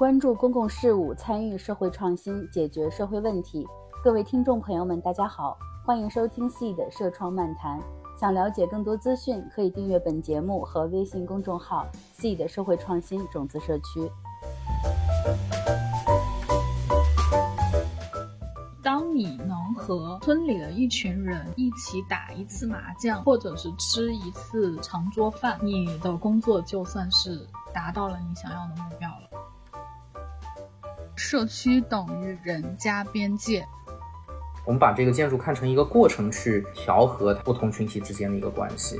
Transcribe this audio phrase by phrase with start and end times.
[0.00, 3.68] 关注公共事务，参与社会创新，解决社会问题。
[4.02, 7.78] 各位听众朋友们，大家好，欢迎收听 C 的社创漫谈。
[8.18, 14.10] 想了解更多资讯，可以订阅本节目和微信公众号 “C 的社会创新种子社区”。
[18.82, 29.29] 当你能和村里的一群人一起打一次麻将，或者是吃一次长桌饭，你的工作就算是达到了你想要的目标了。
[31.20, 33.62] 社区等于人加边界。
[34.64, 38.98] 我们把这个建筑看成一个过程，去调和不同群体之间的一个关系。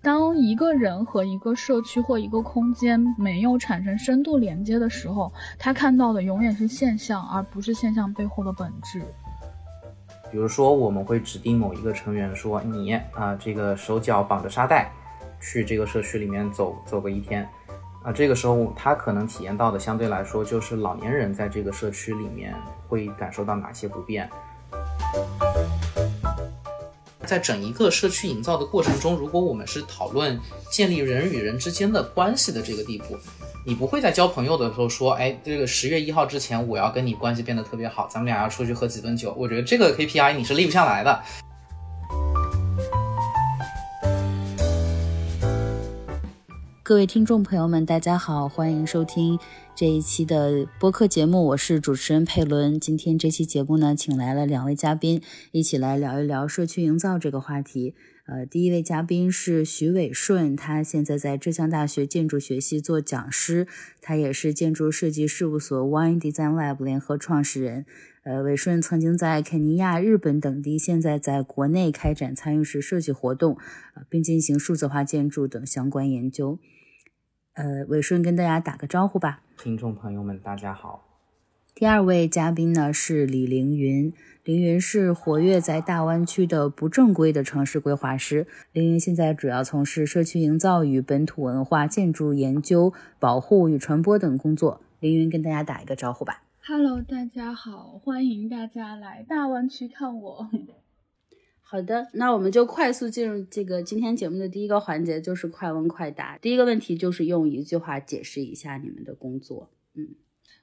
[0.00, 9.02] 当一个人和一个社区或一个空间没有产生深度连接的时候，他看到的永远是现象，而不是现象背后的本质。
[10.32, 14.90] 比如说，我们会指定某一个成员说：“你啊，这个手脚绑着沙袋，
[15.40, 17.46] 去这个社区里面走走个一天。”
[18.06, 22.54] 啊，这个时候他可能体验到的相对来说就是老年人在这个社区里面
[22.86, 24.30] 会感受到哪些不便。
[27.26, 30.38] 在整一个社区营造的过程中，如果我们是讨论
[30.70, 33.18] 建立人与人之间的关系的这个地步，
[33.64, 39.34] 你不会在交朋友的时候说，哎，这个十月一号之前我要跟你关系变得特别好，咱们俩要出去喝几顿酒。
[39.36, 41.20] 我觉得这个 KPI 你是立不下来的。
[46.88, 49.36] 各位听众朋友们，大家好，欢迎收听
[49.74, 52.78] 这一期的播客节目，我是主持人佩伦。
[52.78, 55.20] 今天这期节目呢，请来了两位嘉宾，
[55.50, 57.96] 一起来聊一聊社区营造这个话题。
[58.26, 63.66] 呃，第一位嘉宾是徐伟顺，他现在在浙江大学建筑学系做讲师，
[64.00, 67.84] 他也是建筑设计事务所 Wine Design Lab 联合创始人。
[68.22, 73.56] 呃，伟顺曾经在肯尼亚、日本等地，现在在国内开展参与式设计活动，
[73.96, 76.60] 呃，并进行数字化建筑等相关研究。
[77.56, 79.40] 呃，伟顺跟大家打个招呼吧。
[79.56, 81.02] 听众朋友们，大家好。
[81.74, 84.12] 第二位嘉宾呢是李凌云，
[84.44, 88.46] 凌云是活跃在大湾区的不正规的城市规划师。
[88.72, 94.82] 凌云现在主要从事社区营造与本土文化建筑研究、保护与传播等工作。
[95.00, 96.42] 凌云跟大家打一个招呼吧。
[96.66, 100.50] Hello，大家好，欢迎大家来大湾区看我。
[101.68, 106.38] 好的，那我们就快速进入这个今天节目的第一个环节，就是快问快答。
[106.38, 109.68] 第一个问题就是用一句话解释一下你们的工作。
[109.94, 110.10] 嗯，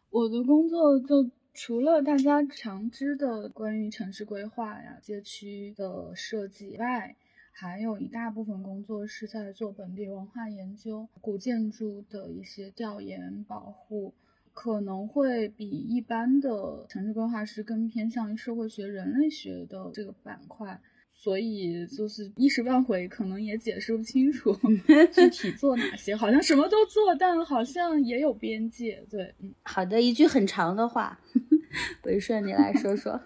[0.09, 7.17] 我的工作就除了大家常知的关于城市规划呀、街区的设计外，
[7.51, 14.13] 还有一大部分工作是在做本地文化研究、古建筑的一些调研保护，
[14.53, 20.79] 可能会比一般的城市规划师更偏向于社会学、人类学的这个板块。
[21.23, 24.53] 所以就是一时半会可能也解释不清楚
[25.13, 29.01] 具体做哪些，好像什么都做，但好像也有边界。
[29.09, 31.17] 对，嗯，好的，一句很长的话，
[32.03, 33.21] 维顺你来说说。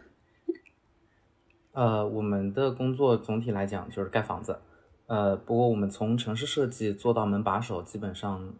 [1.73, 4.59] 呃，我们的工作总体来讲就是盖房子，
[5.07, 8.53] 呃，不过我们从城市设计做到门把手，基本上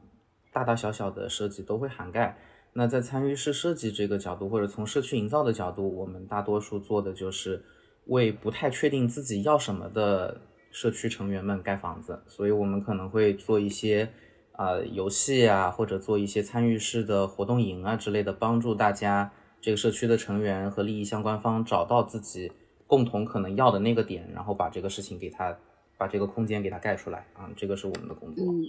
[0.52, 2.36] 大大小小的设计都会涵盖。
[2.74, 7.64] 那在参与式设计这个角度，或者从社区营造的角度，我们大多数做的就是。
[8.08, 10.42] 为不太确定自己要什么的
[10.72, 14.10] 社区成员们盖房子，所以我们可能会做一些
[14.54, 22.52] 啊游戏啊，或者做一些参与式的活动营啊之类的，帮助大家这个社区的成员和利益相关方找到自己
[22.86, 25.58] 共同可能要的那个点，然后把这个事情给他
[25.98, 28.46] 把这个空间给他盖出来啊，这个是我们的工作。
[28.46, 28.64] 嗯，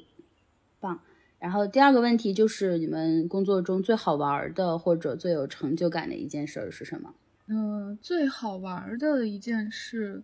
[0.80, 1.00] 棒。
[1.38, 7.14] 然后第二个问题就是你们工作中最好玩的或者最有成就感的一件事是什么？
[7.50, 10.22] 嗯，最好玩的一件事，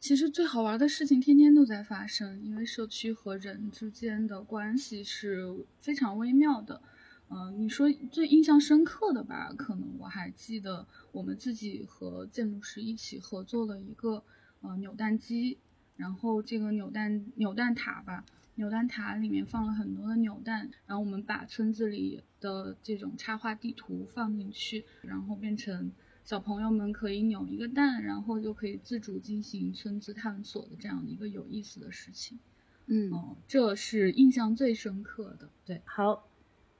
[0.00, 6.80] 其实最好玩的事情天天都在发生，因为社区和人之间的关系是非常微妙的。
[7.28, 14.24] 嗯，你说最印象深刻的吧，可能我还记得我们自己和建筑师一起合作了一个
[14.62, 15.58] 呃扭蛋机，
[15.98, 18.24] 然后这个扭蛋扭蛋塔吧，
[18.54, 25.92] 扭蛋塔里面放了很多的扭蛋，然后我们把村子里的这种插画地图放进去，然后变成。
[26.24, 32.38] 小朋友们可以扭一个蛋，然后就可以自主进行村子探索的这样一个有意思的事情。
[32.86, 35.50] 嗯，哦，这是印象最深刻的。
[35.66, 36.26] 对，好，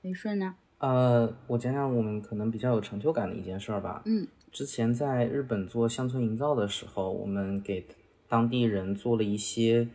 [0.01, 0.55] 李顺呢？
[0.79, 4.01] 呃，我讲讲我们可能比较有成就感的一件事儿吧。
[4.05, 7.85] 嗯，之前在日本做乡村营造的时候，我们给
[8.27, 9.87] 当地人做了一些，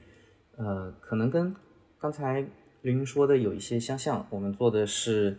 [0.57, 1.53] 呃，可能跟
[1.99, 2.41] 刚才
[2.83, 4.25] 林云说的有一些相像。
[4.31, 5.39] 我们做的是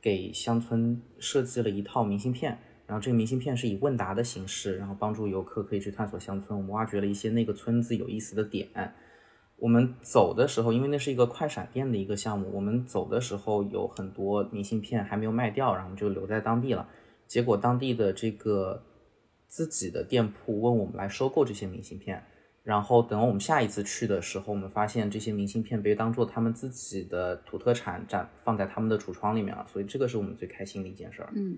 [0.00, 2.58] 给乡村设计了一套明信片。
[2.90, 6.58] 然后这个明信片是以问答的形式，然后帮助游客可以去探索乡村。
[6.58, 8.66] 我们挖掘了一些那个村子有意思的点，
[9.58, 16.88] 我们走的时候，因为那是一个快闪店的一个项目，我们走的时候有很多明信片还没有卖掉，然后就留在当地了。
[17.28, 18.82] 结果当地的这个
[19.46, 22.20] 自己的店铺问我们来收购这些明信片，
[22.64, 31.30] 然后等我们下一次去的时候，我们发现这些明信片被当做他们自己的土特产展放在他们的橱窗里面了，所以这个是我们最开心的一件事儿。
[31.36, 31.56] 嗯，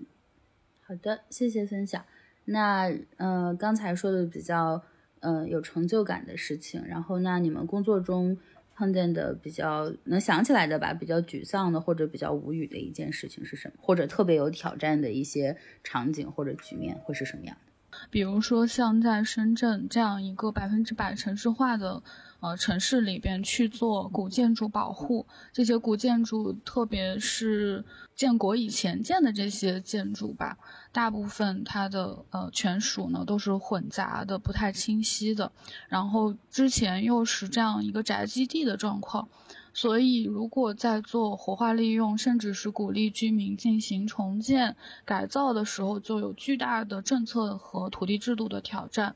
[0.85, 2.03] 好的，谢谢分享。
[2.45, 4.83] 那呃，刚才说的比较。
[5.25, 6.85] 嗯，有成就感的事情。
[6.85, 8.37] 然后，那你们工作中
[8.75, 13.75] 碰见的比较能想起来的吧，比较沮丧的或者比较无语的一件事情是什么？
[13.79, 17.97] 或者特别有挑战的一些场景或者局面会是什么样的？
[18.09, 22.03] 比如说，像在深圳这样一个百分之百城市化的。
[22.43, 30.57] 呃，城市里边去做古建筑保护，这些古建筑，特别是建国以前建的这些建筑吧，
[30.91, 35.53] 大部分它的呃权属呢都是混杂的，不太清晰的。
[35.87, 39.29] 然后之前又是这样一个宅基地的状况，
[39.73, 44.75] 所以如果在做活化利用，甚至是鼓励居民进行重建
[45.05, 49.15] 改造的时候，就有巨大的政策和土地制度的挑战。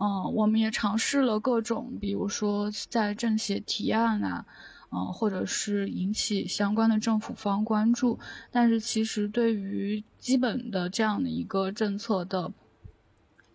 [0.00, 4.46] 嗯，我们也尝试了各种，比如说在政协提案啊，
[4.92, 8.18] 嗯，或者是引起相关的政府方关注，
[8.52, 12.52] 但是其实对于基本的这样的一个政策的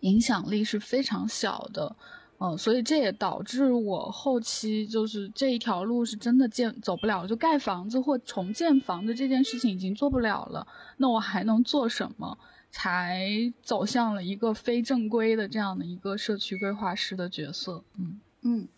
[0.00, 1.96] 影响力是非常小的，
[2.38, 10.66] 嗯，所以这也导致我后期就是这一条路是真的建走不了，就盖房子或重建房子这件事情已经做不了了，
[10.98, 12.36] 那我还能做什么？
[12.76, 13.24] 才
[13.62, 17.84] 走向了一个非正规的这样的一个社区规划师的角色。
[17.96, 18.68] 嗯嗯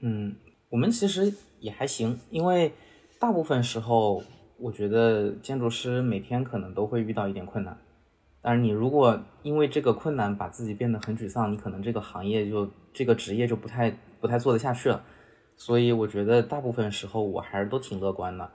[0.00, 0.36] 嗯，
[0.68, 2.72] 我们其实也还行，因为
[3.20, 4.24] 大部分时候，
[4.58, 7.78] 我觉得建筑师每天可能都会遇到一点困难。
[8.42, 15.04] 但是你如果因为这个困难把自己变得很沮丧，你可能这个行业就这个职业就不太不太做得下去了。
[15.56, 18.50] 所以我觉得大部分时候我还是都挺乐观的。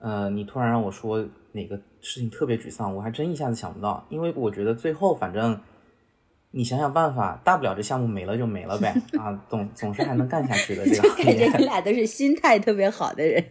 [0.00, 5.60] 呃，你突然让我说哪个事情特别沮丧，我还真一下子想不到，因为我觉得最后反正
[6.50, 10.84] 你想想办法，大不了这项目没了就没了呗， 啊，总总是还能干下去的。
[10.88, 13.44] 这个感觉你俩都是心态特别好的人。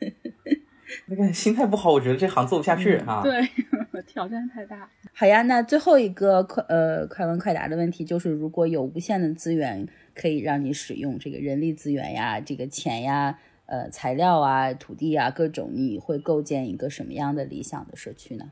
[1.06, 3.22] 那个心态不好，我觉得这行做不下去啊。
[3.22, 4.88] 对，挑战太大。
[5.12, 13.38] 好呀，那最后一个快呃快问快答的问题就是，如果有无限的资源可以让你使用，这个人力资源呀，这个钱呀。
[13.68, 18.50] 呃，材料啊，土地啊，各种，你会构建一个什么样的理想的社区呢？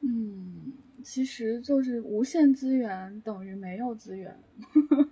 [0.00, 4.38] 嗯，其实就是无限资源等于没有资源。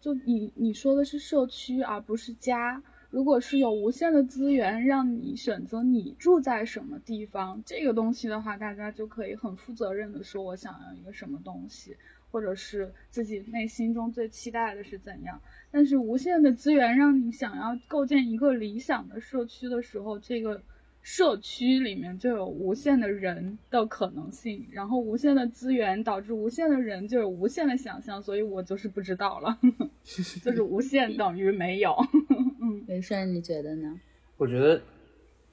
[0.00, 2.82] 就你你说的是社区，而不是家。
[3.10, 11.96] 如果是有无限的资源，让你选择你住在什么地方，这个东西的话，大家就可以很负责任的说，我想要一个什么东西。
[12.30, 15.40] 或者是自己内心中最期待的是怎样？
[15.70, 20.62] 但是无限的资源让你想要构建一个理想的社区的时候，这个
[21.02, 29.58] 社区里面就有无限的人的可能性，然后无限的资源导致无限的人就有无限的想象，所以我就是不知道了，
[30.42, 31.94] 就是无限等于没有。
[32.60, 34.00] 嗯，没事，你觉得呢？
[34.36, 34.80] 我觉得，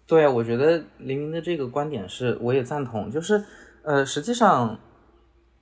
[0.07, 3.43] 对，我觉得黎明的这个观点是我也赞同，就是
[3.83, 4.79] 呃，实际上。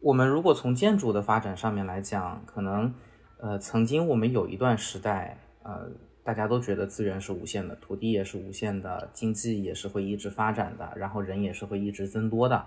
[0.01, 2.91] 我们如果从建筑的发展上面来讲，可能，
[3.37, 5.87] 呃，曾经我们有一段时代，呃，
[6.23, 12.65] 大家都觉得资源是无限的，土地也是无限的，经济也是会一直发展的，然后人也是会一直增多的，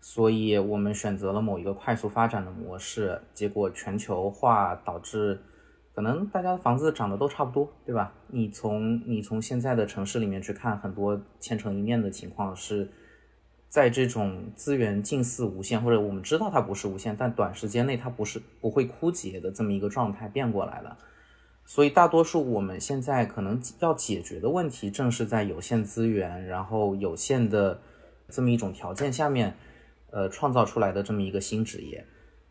[0.00, 5.38] 所以我们选择了某一个快速发展的模式，结果全球化导致，
[5.94, 8.12] 可能大家的房子长得都差不多，对吧？
[8.26, 12.90] 你从你从现在的城市里面去看，很多千城一面的情况是。
[13.72, 20.98] 在这种资源近似无限，或者我们知道它不是无限，但短时间内它不是不会枯竭的这么一个状态变过来了。
[21.64, 27.80] 所以大多数我们现在可能要解决的问题，正是在有限资源，然后有限的
[28.28, 29.54] 这么一种条件下面，
[30.10, 32.04] 呃，创造出来的这么一个新职业。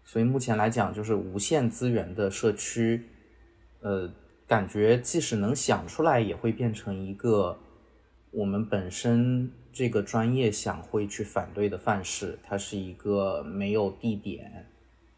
[0.03, 3.05] 所以目前来讲，就是无限资源的社区，
[3.81, 4.11] 呃，
[4.47, 7.59] 感觉即使能想出来，也会变成一个
[8.31, 9.51] 我们本身。
[9.73, 14.65] 这个专业想会去反对的范式，它是一个没有地点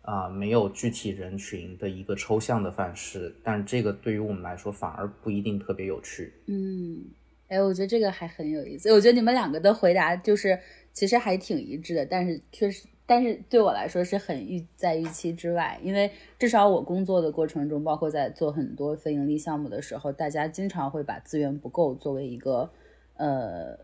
[0.02, 3.34] 啊，没有具体人群的一个抽象的范式。
[3.44, 6.34] 但这个对于我们来说反而不一定特别有趣。
[6.48, 7.06] 嗯，
[7.48, 8.92] 哎，我觉得这个还很有意思。
[8.92, 10.60] 我觉得你们两个的回答就是
[10.92, 15.80] 其实还挺一致的，但是确实，但是对我来说是很预在预期之外。
[15.82, 22.70] 因为至少我工作的过程中，包括在做很多非盈利项目的时候，大家经常会把资源不够作为一个
[23.16, 23.80] 呃。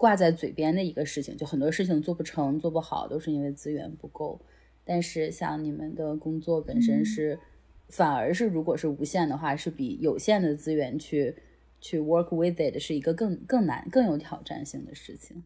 [0.00, 4.40] 挂在嘴边的一个事情，就很多事情做不成、做不好，都是因为资源不够。
[4.82, 7.38] 但是像你们的工作本身是
[7.90, 11.36] 反而是如果是无限的话，是比有限的资源去
[11.82, 15.44] 去 work with it 是一个更更难、更有挑战性的事情。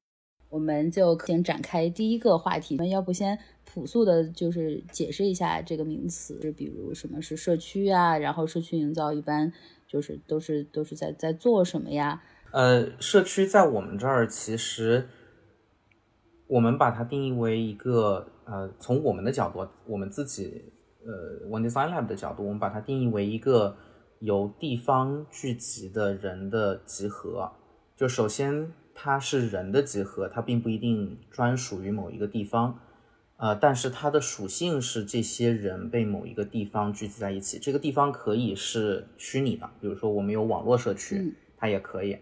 [0.51, 9.53] 我们就先展开第一个话题，那要不先朴素的，就是解释一下这个名词，就比如什么是社区啊，然后社区营造一般
[9.89, 12.23] 就是都是都是在在做什么呀？
[12.55, 15.09] 呃，社区在我们这儿其实，
[16.47, 20.73] 我们把它定义为一个呃，从我们的角度，我们自己
[21.05, 23.77] 呃，One Design Lab 的角度，我们把它定义为一个
[24.21, 27.53] 由地方聚集的人的集合。
[27.97, 28.73] 就首先。
[28.97, 32.79] 它是人的集合，它并不一定专属于某一个地方，
[33.39, 37.59] 呃，但是它的属性是这些人被某一个地方聚集在一起。
[37.59, 42.17] 这个地方可以是虚拟的，比如说我们有网络社区，它也可以，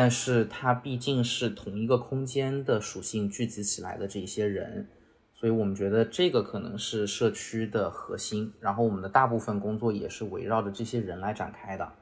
[0.00, 4.86] 但是它毕竟是同一个空间的属性聚集起来的这些人，
[5.34, 8.52] 所以我们觉得这个可能是社区的核心。
[8.60, 11.92] 然后我们的大部分工作也是围绕着这些人来展开的。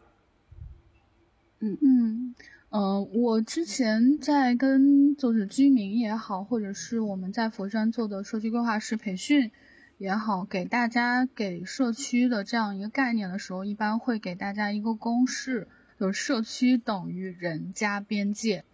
[1.61, 2.35] 嗯嗯。
[2.69, 9.51] 呃，我之前在跟就是居民也好，或者是我们在佛山做的社区规划师培训
[9.97, 18.65] 也好，给大家给社区的这样一个概念的时候，一般会给大家一个公式，就是社区等于人加边界。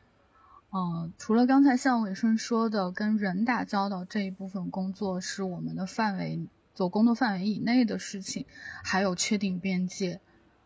[0.72, 8.46] 嗯，除了刚才像伟顺说的跟人打交道这一部分工作是我们的范围，做工作范围以内的事情，
[8.82, 10.20] 还有确定边界。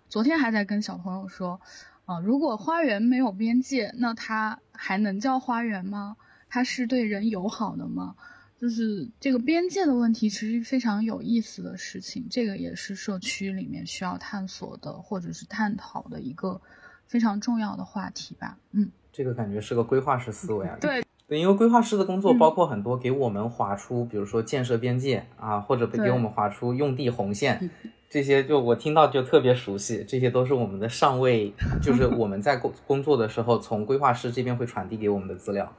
[0.09, 1.61] 昨天还在跟小朋友说。
[2.07, 6.17] 啊，如果花园没有边界，那它还能叫花园吗？
[6.49, 8.15] 它是对人友好的吗？
[8.59, 12.27] 就是这个边界的问题，其实非常有意思的事情。
[12.31, 16.61] 这个也是社区里面需要探索的，或者是探讨的一个
[17.07, 18.59] 非常重要的话题吧。
[18.73, 20.77] 嗯，这个感觉是个规划师思维啊。
[20.81, 27.69] 对对，因为规划师的工作包括很多给我们划出，比如说建设边界啊，或者给我们划出用地红线。
[28.09, 35.71] 这些就我听到就特别熟悉，这些都是我们的上位，就是我们在工工作的时候，从规划师这边会传递给我们的资料。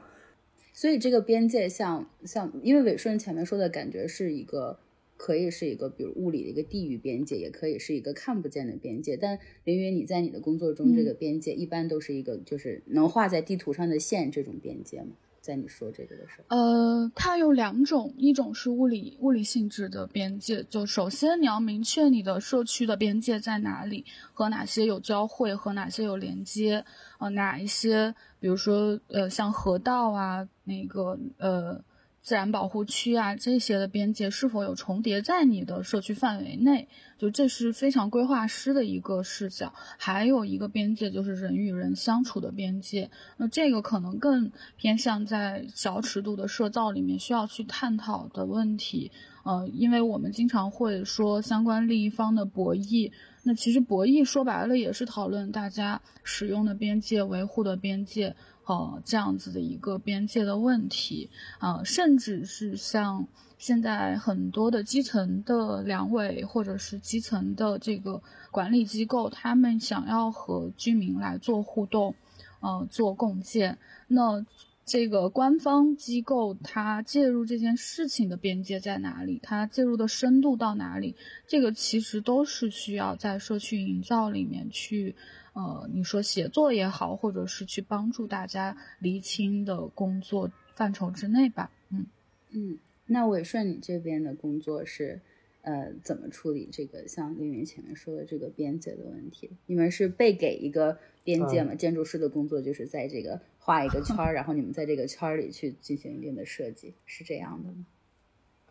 [0.78, 4.78] 所以这个边界，像像，因为伟顺前面说的感觉是一个，
[5.16, 9.16] 可以是一个，比如物理的一个地域边界，也可以是一个看不见的边界。
[9.16, 15.16] 但林云，你在你的工作中，这个边界一般都是一个，就是能画在地图上的线这种边界吗？
[15.48, 26.84] 在你说这个的时候，呃，它有两种，一种是物理物理性质的边界，就首先你要明确你的社区的边界在哪里，和哪些有交汇，和哪些有连接，
[27.18, 31.82] 呃，哪一些，比如说，呃，像河道啊，那个，呃。
[32.28, 36.86] 自然保护区啊，这些的边界是否有重叠在你的社区范围内？
[37.16, 39.72] 就这是非常规划师的一个视角。
[39.96, 49.10] 还有一个边界就是人与人相处的边界，那这个可能更偏向在小尺度的社造里面需要去探讨的问题。
[49.44, 53.10] 呃，因为我们经常会说相关利益方的博弈，
[53.42, 58.36] 那其实博弈说白了也是讨论大家使用的边界、维护的边界。
[58.68, 68.20] 呃，这样子的一个边界的问题，啊，甚至是像现在很多的基层的两委或者是基层的这个
[68.50, 72.14] 管理机构，他们想要和居民来做互动，
[72.60, 74.44] 呃，做共建，那
[74.84, 79.40] 这个官方机构它介入这件事情的边界在哪里？
[79.42, 81.16] 它介入的深度到哪里？
[81.46, 85.16] 这个其实都是需要在社区营造里面去。
[85.58, 91.68] 呃，你说写作也好，或者是去帮助大家厘清的工作范畴之内吧。
[91.90, 92.06] 嗯
[92.50, 95.20] 嗯，那伟顺，你这边的工作是
[95.62, 99.50] 呃怎么处理这个像丽云前面说的这个边界的问题？
[99.66, 101.74] 你们是被给一个边界吗？
[101.74, 107.84] 建筑师的工作就是在这个画一个圈儿， 然后你们在这个圈儿里去进行一定的设计，是这样的吗？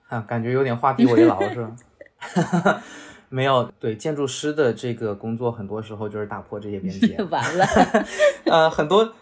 [0.07, 1.75] 啊，感觉有点画地为牢，是吧？
[3.29, 7.17] 没有，对建筑师的这个工作，很多时候就是打破这些边界。
[7.29, 7.65] 完了，
[8.45, 9.13] 呃，很多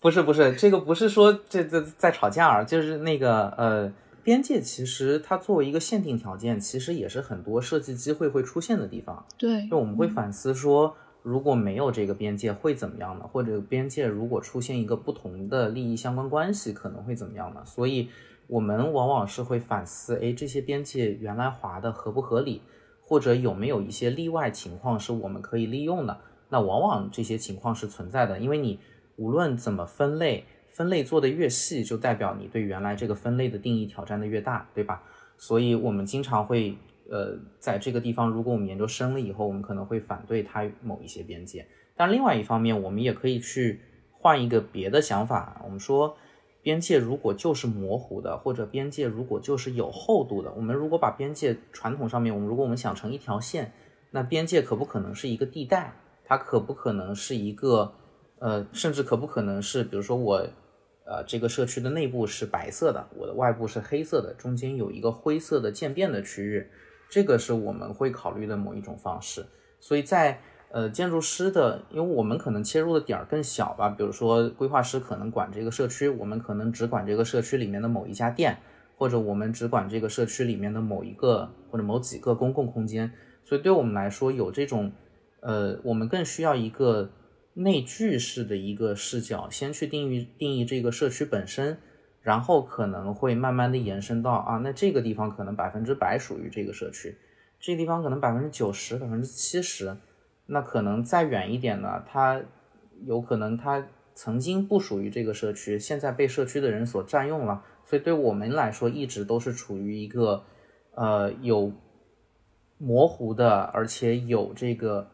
[0.00, 3.92] 不是不是，这个不是说这这在吵架啊，就是那个呃，
[4.24, 9.24] 边界其实它作为一个限定条件，其实也是很多设计机会会出现的地方。
[9.38, 13.24] 对，就我们会反思说，如果没有这个边界会怎么样呢？
[13.30, 17.62] 或者边界如果出现一个不同的利益相关关系，可能会怎么样呢？
[17.64, 18.08] 所以
[18.48, 22.60] 我们往往是会反思，哎，这些边界原来划的合不合理？
[23.12, 26.18] 或者有没有一些例外情况是我们可以利用的？
[26.48, 28.78] 那往往这些情况是存在的，因为你
[29.16, 35.02] 无论怎么分类，分类做的越细，就代表你对原来这个分类的定义挑战的越大，对吧？
[35.36, 36.74] 所以我们经常会，
[37.10, 41.66] 呃，在这个地方，如果我们研究深了以后，我们可能会反对它某一些边界。
[41.94, 46.16] 但另外一方面，我们也可以去换一个别的想法，我们说。
[46.62, 53.72] 边界如果就是模糊的，或者边界如果就是有厚度的，我们如果把边界传统上面，我们如果我们想成一条线，
[54.12, 55.92] 那边界可不可能是一个地带？
[56.24, 57.92] 它可不可能是一个，
[58.38, 60.36] 呃，甚至可不可能是，比如说我，
[61.04, 66.70] 呃，这个社区的内部是白色的，我的外部是黑色的，中间有一个灰色的渐变的区域，
[67.10, 69.44] 这个是我们会考虑的某一种方式。
[69.80, 70.40] 所以在
[70.72, 78.58] 呃建筑师的，因为我们可能切入的点儿更小吧，比如说规划师可能管这个社区，我们可能只管这个社区里面的某一家店，
[78.96, 83.12] 或者我们只管这个社区里面的某一个或者某几个公共空间。
[83.44, 84.90] 所以对我们来说，有这种。
[85.44, 87.10] 呃，我们更需要一个
[87.54, 91.78] 内聚式的一个视角，先去定义定义这个社区本身，
[92.20, 97.18] 然后可能会慢慢的延伸到啊，那这个地方可能百分之百属于这个社区，
[97.58, 99.96] 这地方可能百分之九十、百分之七十，
[100.52, 102.40] 那可能再远一点呢，它
[103.04, 110.44] 有可能它曾经不属于这个社区，现在被社区的人所占用了，所以对我们来说，一直都是处于一个
[110.94, 111.72] 呃有
[112.78, 115.08] 模糊的，而且有这个。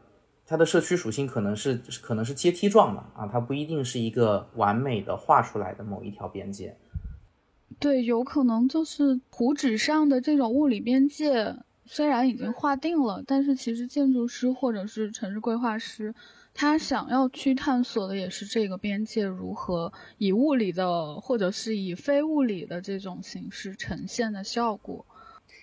[0.51, 6.75] 它的社区属性可能是可能是阶梯状的啊，它不一定是一个完美的画出来的某一条边界。
[7.79, 11.55] 对，有可能就是图纸上的这种物理边界
[11.89, 16.15] 虽然已经划定了，但是其实建筑师或者是城市规划师，
[16.55, 25.05] 他想要去探索的也是这个边界如何以物理的或者是以非物理的这种形式呈现的效果。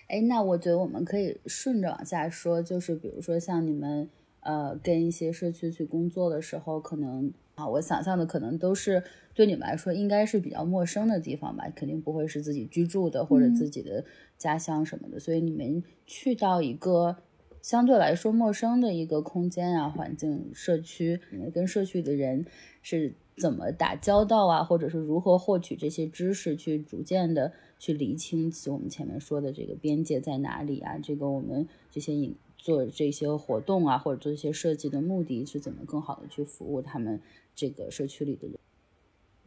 [0.08, 4.10] 哎，那我觉得我们可以顺着往下说，就是比如说像你们。
[4.40, 9.02] 呃，跟一些社区去工作的时候，可能啊，我想象的可能都是
[9.34, 14.04] 对你们来说应该是比较陌生的地方吧，肯定不会是自己居住的或者自己的
[14.36, 15.18] 家乡什么的。
[15.18, 17.16] 所以你们去到一个
[17.62, 22.44] 相对来说陌生的一个空间啊、环境、社区，你们跟社区的人
[22.82, 30.98] 是怎么打交道啊，或者是如何获取这些知识，去逐渐的去厘清我们前面说的这个边界在哪里啊？
[30.98, 32.36] 这个我们这些影。
[32.58, 37.20] 做这些活动啊，或者做一些设计的目的是怎么更好的去服务他们
[37.56, 38.56] 这个社区里的人？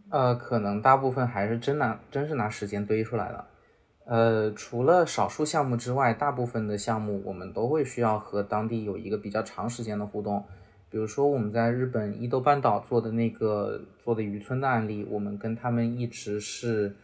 [0.09, 3.45] 呃，可能大部分还是真拿真是拿时间堆出来的。
[4.05, 10.43] 呃，除了少数项目之外，大部分的项目我们都会需要和当地有一个比较长时间的互动。
[10.89, 16.95] 比如说我们在日本伊豆半岛做的那个做的渔村的案例，我们跟他们一直是。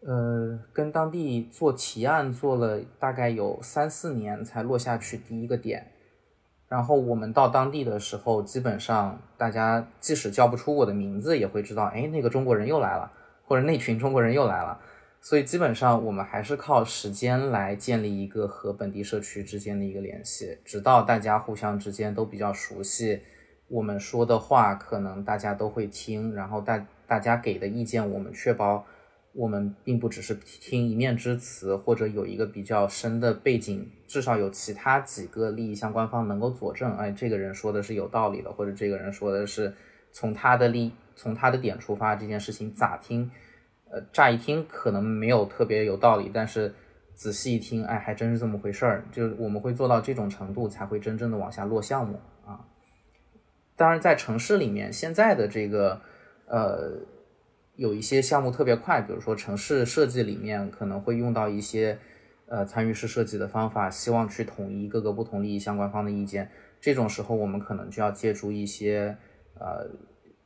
[0.00, 5.90] 呃，跟当地做提案做了大概有三四年才落下去第一个点，
[6.68, 13.10] 然后我们到当地的时候，基本上大家即使叫不出我的名字，也会知道，哎，那个中国人又来了，
[13.44, 14.78] 或者那群中国人又来了。
[15.20, 23.22] 所以基本上我们还是靠时间来建立一个和本地社区之间的一个联系，直到大家互相之间都比较熟悉，
[23.68, 28.84] 我们说的话可能大家都会听，然后大大家给的意见，我们确保。
[29.38, 36.90] 我们并不只是听一面之词，或者有一个比较深的背景，至少有其他几个利益相关方能够佐证。
[36.96, 39.72] 哎，这个人说的是有道理的，或者这个人说的是
[40.10, 43.30] 从他的利从他的点出发，这件事情咋听？
[43.88, 46.74] 呃，乍一听可能没有特别有道理，但是
[47.14, 49.04] 仔细一听，哎，还真是这么回事儿。
[49.12, 52.58] 就我们会做到这种程度，才会真正的往下落项目啊。
[53.76, 56.00] 当然，在城市里面，现在的这个
[56.46, 56.98] 呃。
[57.78, 61.96] 有一些项目特别快，比如说城市设计里面可能会用到一些
[62.46, 66.50] 呃参与式设计的方法，希望去统一各个不同利益相关方的意见。
[66.80, 69.16] 这种时候，我们可能就要借助一些
[69.54, 69.88] 呃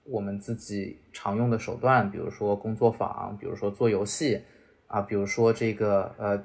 [0.05, 4.43] 我们自己常用的手段，比如说工作坊，比如说做游戏
[4.87, 6.37] 啊，比如说这个呃，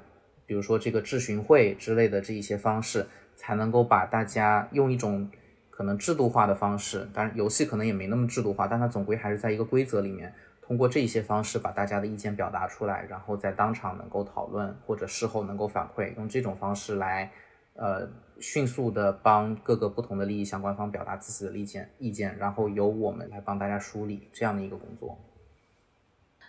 [0.46, 3.04] 比如说这个质询会之类的这一些方式，
[3.36, 5.30] 才能够把大家用一种
[5.68, 10.32] 可能制度化的方式，当然游戏可能也没那么制度化，但它总归还是在一个规则里面。
[10.68, 17.32] 通过这些方式把大家的意见表达出来，然后在当场能够讨论，或者事后能够反馈，用这种方式来，
[17.72, 18.06] 呃，
[18.38, 25.18] 迅速的帮各个不同的利益相关方表达自己的意见，意见，然后由我们来帮大家梳理这样的一个工作。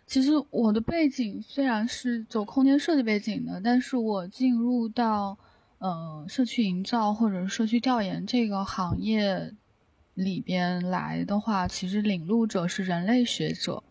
[0.06, 5.38] 其实我的背景虽然是走空间设计背景的，但是我进入到，
[5.78, 9.56] 呃，社区营造或者是社区调研这个行业。
[10.16, 13.82] 里边来的话，其实领路者是人类学者，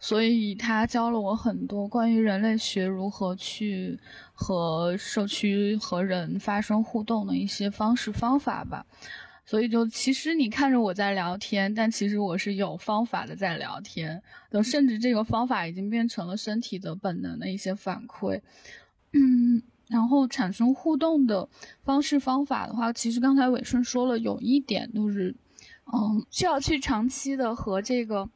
[0.00, 3.98] 所以他教了我很多关于人类学如何去
[4.32, 8.86] 和社区和人发生互动的一些方式方法吧。
[9.44, 18.40] 所以就其实你看着我在聊天，但其实我是有方法的在聊天，就甚至这个方法已经变成了身体的本能的一些反馈。
[19.12, 21.48] 嗯，然后产生互动的
[21.82, 25.34] 方式方法的话，其实刚才伟顺说了，有一点就是。
[25.92, 28.28] 嗯，需要去长期的和这个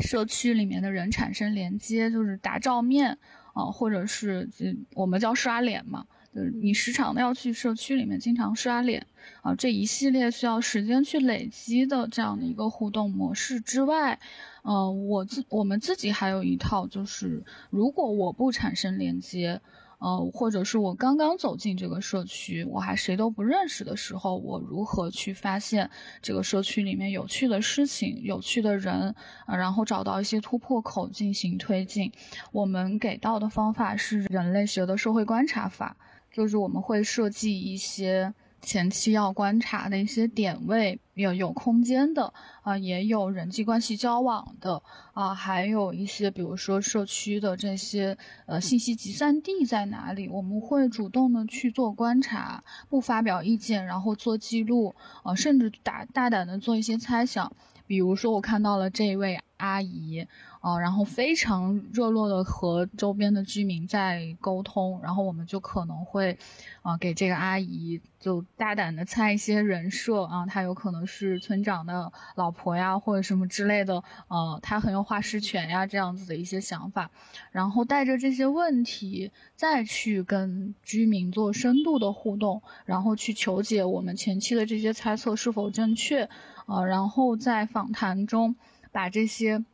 [0.00, 3.18] 社区里面的人产生连接，就是打照面
[3.54, 4.48] 啊，或者是
[4.94, 9.06] 我们叫刷脸嘛，就是，你时常的要去社区里面经常刷脸
[9.40, 14.20] 啊，这一系列需要时间去累积的这样的一个互动模式之外，
[14.62, 19.60] 呃，我自我们自己还有一套，就是如果我不产生连接。
[20.02, 25.88] 呃，或者是我刚刚走进这个社区，我还谁都不认识的时候，我如何去发现
[26.20, 29.14] 这个社区里面有趣的事情、有趣的人，
[29.46, 32.10] 呃，然后找到一些突破口进行推进。
[32.50, 35.96] 我们给到的方法是人类学的社会观察法，
[36.32, 38.34] 就是我们会设计一些。
[38.64, 57.52] 前期要观察的一些点位，有有空间的啊，也有人际关系交往的啊，还有一些比如说社区的这些呃信息集散地在哪里，我们会主动的去做观察，不发表意见，然后做记录，啊，甚至大大胆的做一些猜想，
[57.86, 60.26] 比如说我看到了这位阿姨。
[60.62, 66.38] 啊，然后非常热络的和周边的居民在沟通，然后我们就可能会，
[66.82, 77.10] 啊，给这个阿姨就大胆的猜一些人设啊，她有可能是村长的老婆呀，或者什么之类的，呃，她很有话事权呀，这样子的一些想法，
[77.50, 86.28] 然后带着这些问题再去跟居民做深度的互动，然后去求解我们前期的这些猜测是否正确，
[86.66, 88.54] 呃，然后在访谈中
[88.92, 89.64] 把这些。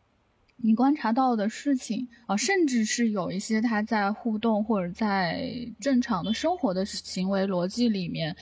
[0.61, 8.35] 你观察到的事情啊，甚至是有一些他在互动或者在正常的生活的行为逻辑里面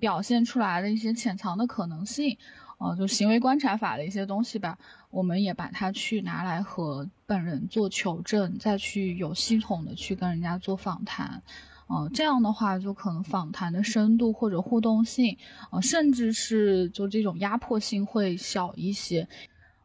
[0.00, 2.36] 表现出来的一些潜藏的可能性，
[2.78, 4.76] 啊，就行为观察法的一些东西吧，
[5.10, 11.40] 我们也把它去拿来和本人做求证，再去有系统的去跟人家做访谈，
[11.86, 15.38] 啊，这样的话就可能访谈的深度或者互动性，
[15.70, 19.28] 啊，甚至是就这种压迫性会小一些。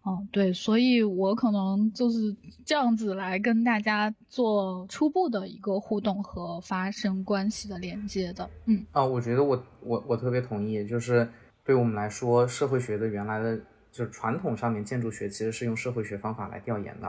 [0.06, 8.48] 哦，对，所以我可能就是这样子来跟大家做初步的一个互动和发生关系的连接的。
[8.65, 11.28] 嗯，啊，我觉得我我我特别同意，就是
[11.63, 13.58] 对我们来说，社会学的原来的
[13.91, 17.08] 就是传统上面建筑学其实是用社会学方法来调研的，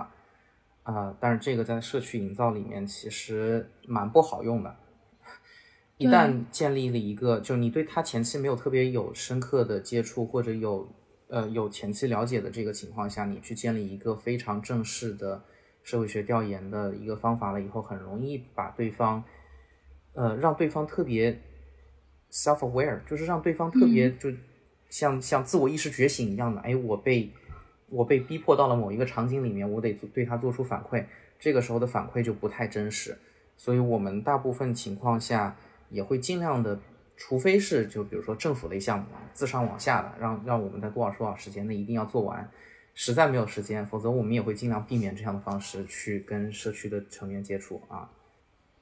[0.85, 4.75] 啊，但是这个在社区营造里面其实蛮不好用的。
[5.99, 10.89] 一旦建立了一个，就你对他前期没有特别有深刻的接触或者有。
[11.29, 15.43] 呃，有前期了解的这个情况下，你去建立一个非常正式的
[15.83, 19.25] 社会学调研的一个方法了以后，很容易把对方，
[20.15, 21.41] 呃，让对方特别
[22.31, 24.33] self aware，就是让对方特别就
[24.89, 27.33] 像像自我意识觉醒一样的，哎，我被
[27.89, 31.05] 我被逼迫到了某一个场景里面，我得对他做出反馈，
[31.41, 33.19] 这个时候的反馈就不太真实，
[33.57, 35.57] 所以我们大部分情况下
[35.91, 36.79] 也会尽量的。
[37.16, 42.46] 除非是就比如说政府类项目啊，自上往下的，让让我们在多少多少时间内一定要做完，
[42.94, 48.11] 实在没有时间，否则我们也会尽量避免这样的方式去跟社区的成员接触啊。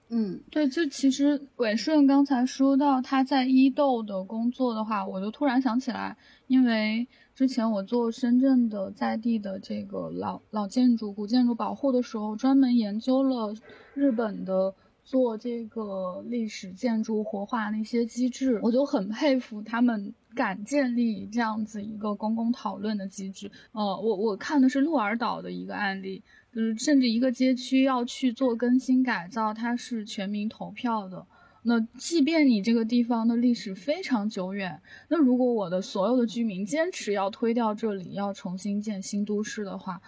[0.08, 6.16] 嗯，对，就其实伟顺刚才说到他在伊豆的工作的话，我就突然想起来，
[6.48, 13.54] 因为之前我做深圳的在地的这个老老建筑、古建筑保护的时候，专门研究了
[13.94, 14.74] 日本的。
[15.04, 23.50] 做这个历史建筑活化那些机制，我就很佩服他们敢建立这样子一个公共讨论的机制。
[23.72, 31.26] 呃，我我看的是鹿儿岛的一个案例，就是甚至一个街区要去做更新改造，它是全民投票的。
[31.62, 40.00] 那即便你这个地方的历史非常久远，那如果我的所有的居民坚持要推掉这里，要重新建新都市的话。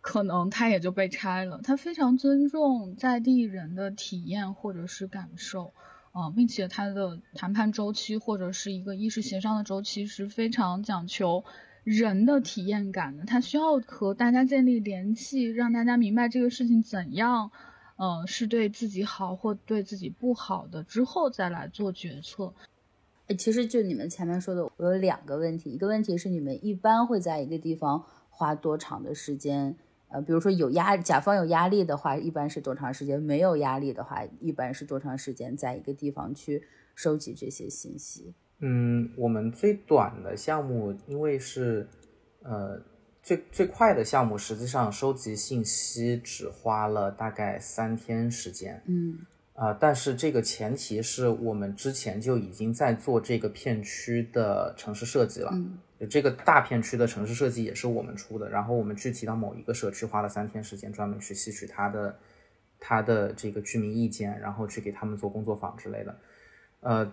[0.00, 1.60] 可能他也就被拆了。
[1.62, 5.72] 他非常尊重在地人的体验或者是感受，
[6.12, 11.44] 啊，并且他的谈判周期或者是一个意识协商的周期是非常讲求
[11.84, 13.24] 人的体验感的。
[13.24, 17.50] 他需要和大家建立联系，让大家明白这个事情怎样，
[17.96, 22.54] 嗯，是对自己好或对自己不好的，之后再来做决策。
[23.38, 25.70] 其实就你们前面说的，我有两个问题。
[25.70, 29.76] 一个问题是你们一般会在一个地方花多长的时间？
[30.12, 33.22] 呃，比如说有压甲方有压力的话，一般是多长时间？
[33.22, 35.56] 没有压力的话，一般是多长时间？
[35.56, 36.62] 在一个地方去
[36.96, 38.34] 收集这些信息？
[38.58, 41.88] 嗯，我们最短的项目，因为是
[42.42, 42.82] 呃
[43.22, 48.82] 最最快的项目，实际上收集信息只花了大概三天时间。
[48.86, 49.18] 嗯，
[49.54, 55.50] 啊，但是这个前提是我们之前就已经在做这个片区的城市设计了。
[55.54, 55.78] 嗯。
[56.08, 62.16] 这个大片区的城市设计也是我们出的，然后我们具体到某一个社区花了三天时间，专门去吸取他的
[62.78, 66.16] 他的这个居民意见，然后去给他们做工作坊之类的。
[66.80, 67.12] 呃，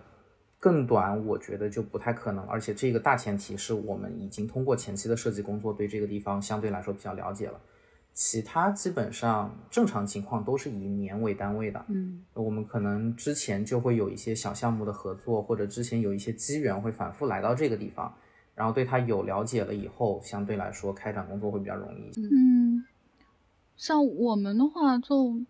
[0.58, 7.60] 更短我觉得就不太可能，而且这个大前提是我们已经通过前期的设计工作对这个地方相对来说比较了解了，
[8.14, 11.84] 其他基本上正常情况都是以年为单位的。
[11.88, 18.12] 嗯，我们可能之前就会有一些小项目的合作，或者之前有一些机缘会反复来到这个地方，
[18.58, 22.20] 然后对他有了解了以后，相对来说开展工作会比较容易。
[22.20, 22.84] 嗯，
[23.76, 25.40] 像我们的话就，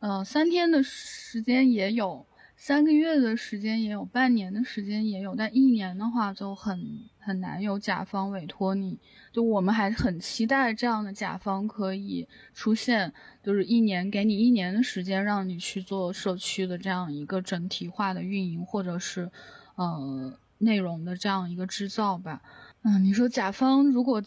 [0.00, 2.26] 呃，三天的时间也有。
[2.60, 8.98] 三个月的时间也有，半年的时间也有，但一年的话就很很难有甲方委托你。
[9.30, 13.12] 就我们还是很期待这样的甲方可以出现，
[13.44, 19.30] 就是一年给你一年的时间，让你去做社区的这样一个整体化的运营，或者是
[19.76, 22.42] 呃内容的这样一个制造吧。
[22.82, 24.22] 嗯，你说甲方如果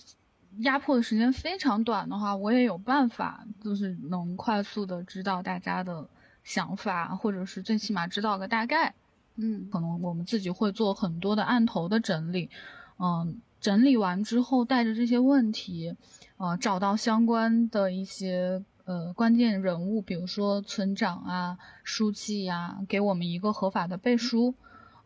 [0.59, 6.09] 压迫的时间非常短的话，我也有办法，就是能快速的知道大家的。
[6.43, 8.95] 想法，或者是最起码知道个大概，
[9.35, 12.49] 嗯，可能我们自己会做很多的案头的整理，
[12.97, 15.95] 嗯，整理完之后带着这些问题，
[16.37, 24.55] 呃，找到相关的一些呃关键人物，比如说村长啊、书记呀，给我们一个合法的背书，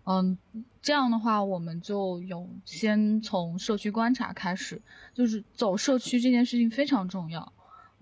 [0.05, 0.37] 嗯，
[0.85, 4.79] 这样的话我们就有先从社区观察开始，
[5.15, 7.51] 就是走社区这件事情非常重要。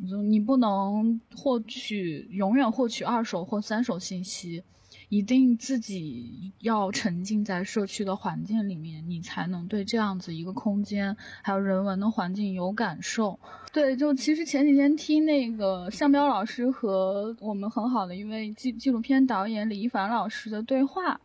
[0.10, 4.64] 就你不能获取永远获取二手或三手信息，
[5.08, 13.40] 一定自己要沉浸在社区的环境里面，你才能对这样子一个空间还有人文的环境有感受。
[13.72, 21.22] 对，就其实前几天听那个向彪老师和我们很好的一位纪纪录片导演李一凡老师的对话。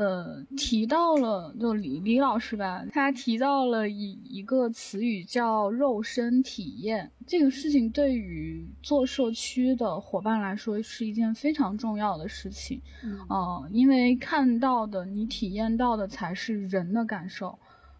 [0.00, 12.80] 呃，提到了就李李老师吧，他提到了一一个词语叫肉身体验，这个事情对于做社区的伙伴来说是一件非常重要的事情，
[13.28, 17.58] 嗯，因为看到的你体验到的才是人的感受，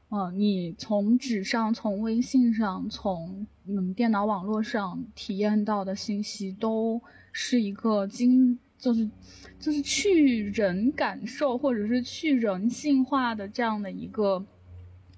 [0.09, 6.99] 嗯，你从纸上、从微信上、从嗯电脑网络上体验到的信息都
[7.31, 8.59] 是一个精。
[8.81, 9.09] 就是，
[9.59, 14.45] 就是去人感受或者是去人性化的这样的一个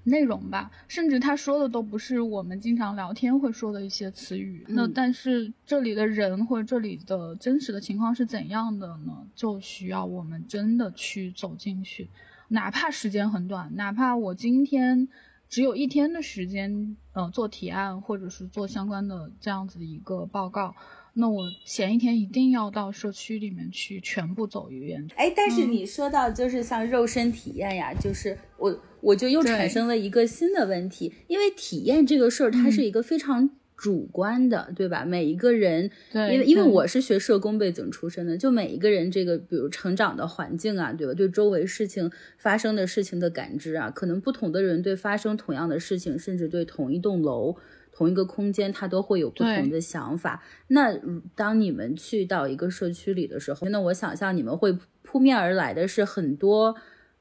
[0.05, 4.65] 内容吧，甚至他说的都不是我们经常聊天会说的一些词语。
[4.69, 9.25] 那但是这里的人或者这里的真实的情况是怎样的呢？
[9.37, 12.11] 就需要我们真的去走进去，
[12.49, 15.09] 哪怕时间很短，哪怕我今天
[15.49, 20.75] 只有一天的时间，呃，做提案或者是做相关的这样子的一个报告。
[21.15, 25.07] 那我前一天一定要到社区里面去全部走一遍。
[25.17, 35.05] 哎，但是你说到就是像肉身体验呀，就是我我就又产生了一个新的问题，因为体验这个事儿它是一个非常主观的，对吧？
[35.05, 41.13] 每一个人，因为因为我是学社工背景出身的，就每一个人这个比如成长的环境啊，对吧？
[41.13, 47.57] 对周围事情发生的事情的感知啊，可能不同的人对发生同样的事情，甚至对同一栋楼。
[47.93, 50.43] 同一个空间，它都会有不同的想法。
[50.69, 50.99] 那
[51.35, 56.75] 当你们去到一个社区里的时候，那我想象你们会扑面而来的是很多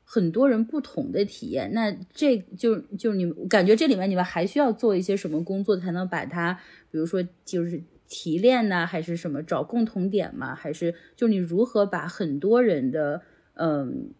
[0.03, 1.71] 很多人不同的体验。
[1.73, 6.53] 那这就就你们感觉这里面你们还需要做一些什么工作，才能把它，
[6.89, 10.55] 比如说就是提炼呢，还是什么找共同点吗？
[10.55, 13.21] 还是就你如何把很多人的
[13.55, 14.12] 嗯。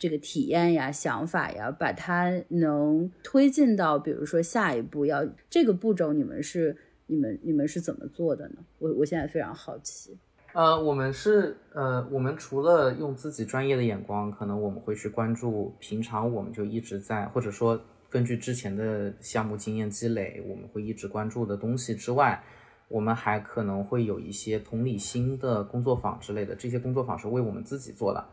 [0.00, 6.74] 这个体验呀、想法呀，把它能推进到，比如说下一步要这个步骤，你们是
[7.06, 8.54] 你们你们是怎么做的呢？
[8.78, 10.16] 我我现在非常好奇。
[10.54, 22.42] 呃，我们是呃，我们除了用自己专业的眼光，可能我们会去关注平常我们就一直在，或者说根据之前的项目经验积累，我们会一直关注的东西之外，
[22.88, 28.26] 我们还可能会有一些同理心的工作坊之类的，这些工作坊是为我们自己做的。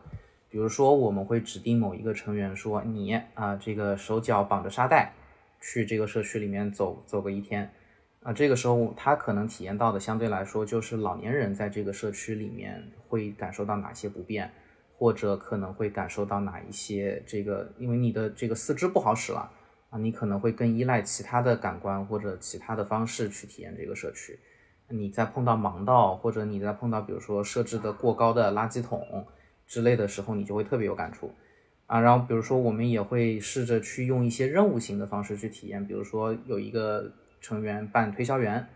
[0.50, 5.12] 比如说，我们会指定某一个成员说：“你啊，这个手脚绑着沙袋，
[5.60, 7.70] 去这个社区里面走走个一天。”
[8.24, 14.50] 啊，这个时候他可能体验到的相对来说就是老年人在这个社区里面会感受到哪些不便，
[14.96, 19.50] 或者可能会感受到哪一些这个，因为你的这个四肢不好使了
[19.90, 24.38] 啊，你可能会更依赖其他的感官或者其他的方式去体验这个社区。
[24.88, 29.26] 你在碰到盲道，或者你在碰到比如说设置的过高的垃圾桶。
[29.68, 31.30] 之类的时候，你就会特别有感触
[31.86, 32.00] 啊。
[32.00, 38.66] 然后，比如说，我们也会试着去用一些任务型的方式去体验，比如说有一个成员扮推销员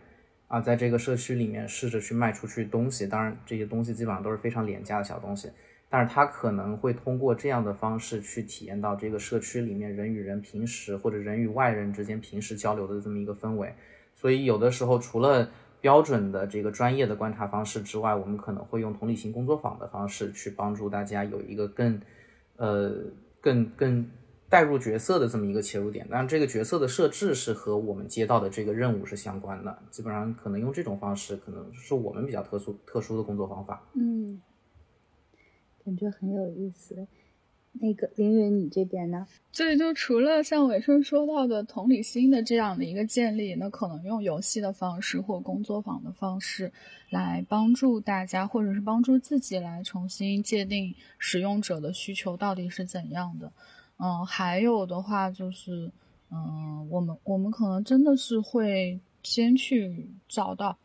[0.46, 3.06] 啊，在这个社区里面试着去卖出去东西。
[3.06, 5.50] 当然，这些东西基本上都是非常廉价的小东西，
[5.88, 13.74] 但是他可能会通过这样的方式去体验到这个社区里面人与人平时或者人与外人之间平时交流的这么一个氛围。
[14.14, 15.50] 所以，有的时候除了
[15.82, 22.00] 标准的这个专业的观察方式之外，我们可能会用同理心工作坊的方式去帮助大家有一个更，
[22.56, 22.94] 呃，
[23.40, 24.08] 更更
[24.48, 33.82] 带入角色的这么一个切入点，但这个角色的设置是和我们接到的这个任务是相关的，基本上可能用这种方式，可能是我们比较特殊特殊的工作方法。
[33.94, 34.40] 嗯，
[35.84, 37.06] 感觉很有意思。
[37.80, 39.26] 那个凌云，你这边呢？
[39.56, 46.72] 对，就除了像伟生说到的同理心的这样的一个建立，那可能用游戏的方式或工作坊的方式
[47.10, 53.52] 来帮助大家，或者是帮助自己来重新界定使用者的需求到底是怎样的。
[53.98, 55.90] 嗯，还有的话就是，
[56.30, 60.76] 嗯，我们我们可能真的是会先去找到，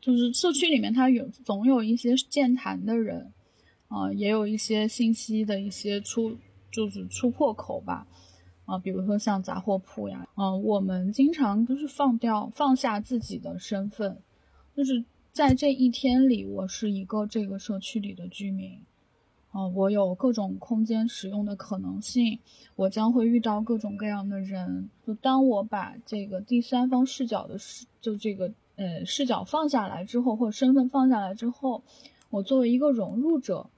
[0.00, 3.32] 就是社区里面它有总有一些健谈的人。
[3.88, 6.36] 啊，也有一些信息的一些出，
[6.72, 8.04] 就是出破口吧，
[8.64, 14.18] 啊，比如说像杂货铺呀，嗯，我们经常就是放掉放下自己的身份，
[14.74, 18.76] 就是在这一天里，我是一个这个社区里的居民，
[19.52, 22.40] 啊，我有各种空间使用的可能性，
[22.74, 31.84] 我将会遇到各种各样的人，就当我把这个第三方视角的视，就这个呃视角放下来之后，或者身份放下来之后，
[32.30, 33.70] 我作为一个融入者。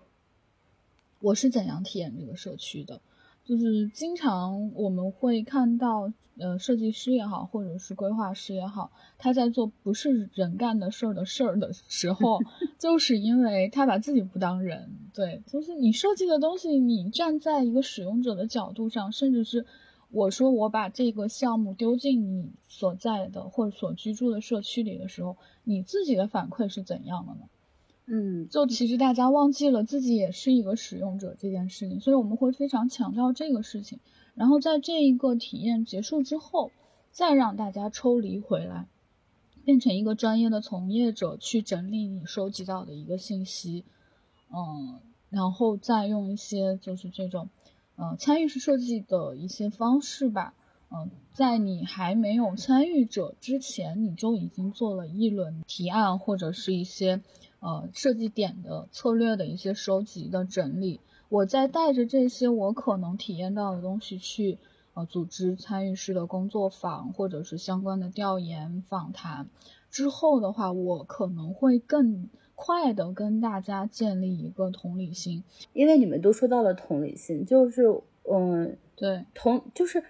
[1.21, 3.01] 我是怎样体验这个社区的？
[3.45, 12.41] 就是经常我们会看到，呃，设计师也好，或者是规划师也好，他在做不是人干的事儿的事儿的时候，
[12.79, 14.91] 就是因为他把自己不当人。
[15.15, 19.65] 对，就是你设计的东西，你站在一个使用者的角度上，甚至是
[20.11, 27.49] 我说我把这个项目丢进你所在的或者所居住的社区里的时候，你自己的反馈是怎样的呢？
[28.11, 34.01] 嗯，就其实大家忘记了自己也是一个使用者这件事情，所以我们会非常强调这个事情。
[34.35, 36.71] 然后在这一个体验结束之后，
[37.13, 38.87] 再让大家抽离回来，
[39.63, 43.85] 变成一个专业的从业者去整理你收集到的一个信息，
[44.55, 47.51] 嗯，然后再用一些就是这种，
[47.97, 50.55] 呃，参与式设计的一些方式吧，
[50.91, 57.21] 嗯，在你还没有参与者之前，你就已经做了一轮提案或者是一些。
[57.61, 64.59] 呃，设计点的策略的一些收集的整理，我再带着这些我可能体验到的东西去，
[64.95, 69.49] 呃，组织参与式的工作坊或者是相关的调研访谈，
[69.91, 75.43] 之后的话，我可能会更快的跟大家建立一个同理心，
[75.73, 77.83] 因为你们都说到了同理心，就是，
[78.31, 80.05] 嗯，对，同就是，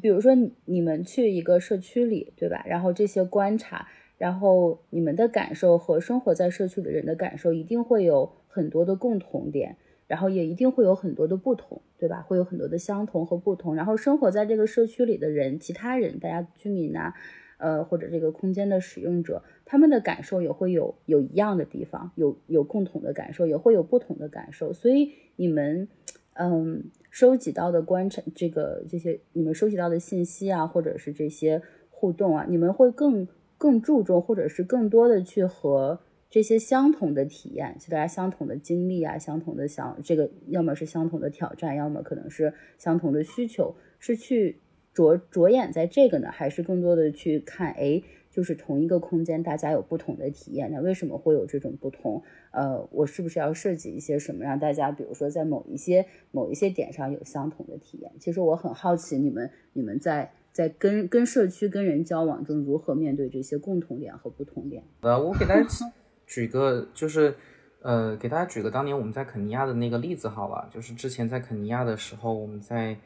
[0.00, 2.64] 比如说你们去一个社区里，对吧？
[2.66, 3.86] 然后这些观察。
[4.18, 9.76] 然后你们的感受和生活在社区的人的感受一定会有很多的共同点，
[10.06, 12.22] 然后也一定会有很多的不同，对吧？
[12.22, 13.74] 会有很多的相同和不同。
[13.74, 17.12] 然后生活在这个社区里的人，其他人，大家居民呐，
[17.58, 24.72] 呃，或者这个空间的使用者，他们的感受也会有有一样的地方，有有共同的感受，也会有不同的感受。
[24.72, 25.88] 所以你们，
[26.32, 33.28] 嗯，收集到的观察，这个这些你们收集到的信息啊，或者是这些互动啊，你们会更。
[33.58, 44.60] 更注重，或者是更多的去和这些相同的体验，就大家相同的经历啊，相同的想这个，要么是相同的挑战，要么可能是相同的需求，是去
[44.92, 52.22] 着着眼在这个呢，还是更多的去看，哎，就是同一个空间，大家有不同的体验，那为什么会有这种不同？
[52.50, 58.12] 呃，我是不是要设计一些什么，让大家，比如说在某一些某一些点上有相同的体验？
[58.18, 60.32] 其实我很好奇，你们你们在。
[60.56, 64.82] 在跟跟社区跟人交往中，如何面对这些共同点和不同点？
[65.02, 65.68] 呃，我给大家
[66.26, 67.34] 举个，就是
[67.82, 70.66] 呃，给大家举个当年我们在肯尼亚的那个例子好了。
[70.72, 72.96] 就是之前在肯尼亚的时候，我们在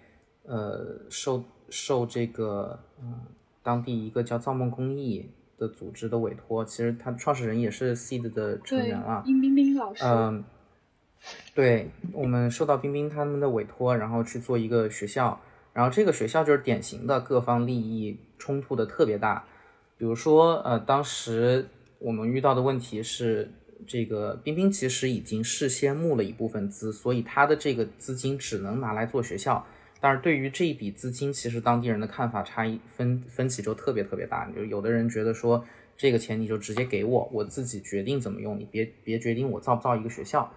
[0.45, 3.19] 呃受受这个嗯
[3.65, 10.05] 当地一个叫造梦公益的组织的委托，其实他创始人也是 Seed 的成员啊，殷冰冰老师。
[10.05, 10.45] 嗯，
[11.53, 15.41] 对我们受到冰冰他们的委托，然后去做一个学校。
[15.73, 19.45] 然后这个学校就是典型的各方利益冲突的特别大，
[19.97, 23.51] 比如说，呃，当时我们遇到的问题是，
[23.87, 29.65] 这个冰冰其实已经事先募了一部分资，所以他的这个资金只能拿来做学校。
[30.01, 35.65] 但是对于这一笔资金，其实当地人的看法差异分分歧就特别特别大，就有的人觉得说，
[35.97, 40.51] 这个钱你就直接给我，我自己决定怎么用，你别别决定我造不造一个学校。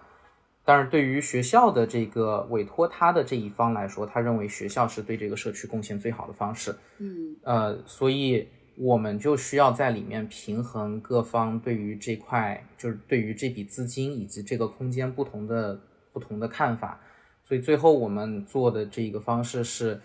[0.66, 6.74] 但是对于学校的这个委托他的这一方来说，他认为学校是对这个社区贡献最好的方式。
[7.00, 8.48] 嗯，呃，所以
[8.78, 15.78] 我们就需要在里面平衡各方对于这块，就是对于这笔资金以及这个空间不同的
[16.14, 17.00] 不同的看法。
[17.44, 20.00] 所以最后我们做的这个方式是，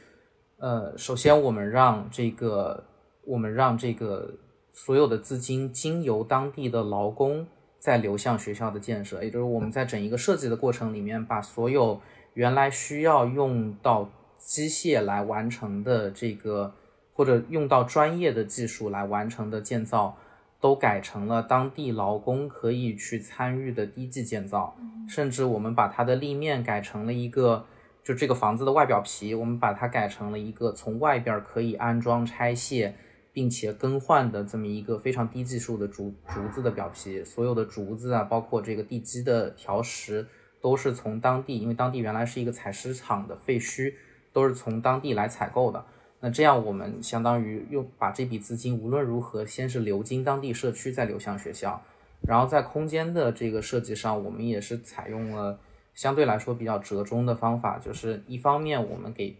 [0.57, 2.85] 呃，首先我们让这个
[3.25, 4.35] 我们让这个
[4.73, 7.47] 所有的资金经由当地的劳工。
[7.89, 11.99] 再流向学校的建设，也就是我们在整一个设计的过程里面，把所有
[12.35, 16.75] 原来需要用到机械来完成的这个，
[17.15, 20.19] 或者用到专业的技术来完成的建造，
[20.61, 24.77] 都改成了当地劳工可以去参与的低级建造，
[25.09, 27.65] 甚至我们把它的立面改成了一个，
[28.05, 32.95] 就这个房子的外表皮，我们把它改成了一个从外边可以安装拆卸。
[33.39, 40.27] 并且更换的这么一个非常低技术的竹竹子的表皮，所有的竹子啊，包括这个地基的条石，
[40.61, 43.95] 都是从当地，因为当地原来是一个采石场的废墟，
[44.33, 45.85] 都是从当地来采购的。
[46.19, 51.81] 那这样我们相当于又把这笔资金无论如何先是流经当地社区，再流向学校。
[52.27, 55.61] 然后在空间的这个设计上，我们也是采用了
[55.95, 59.37] 相对来说比较折中的方法，就是一方面我们给，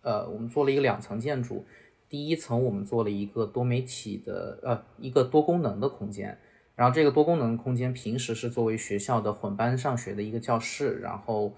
[0.00, 1.66] 呃，我们做了一个两层建筑。
[2.10, 6.36] 第一层我们做了一个多媒体的呃一个多功能的空间，
[6.74, 11.54] 然后这个多功能空间平时是作为学校的混班上学的一个教室，然后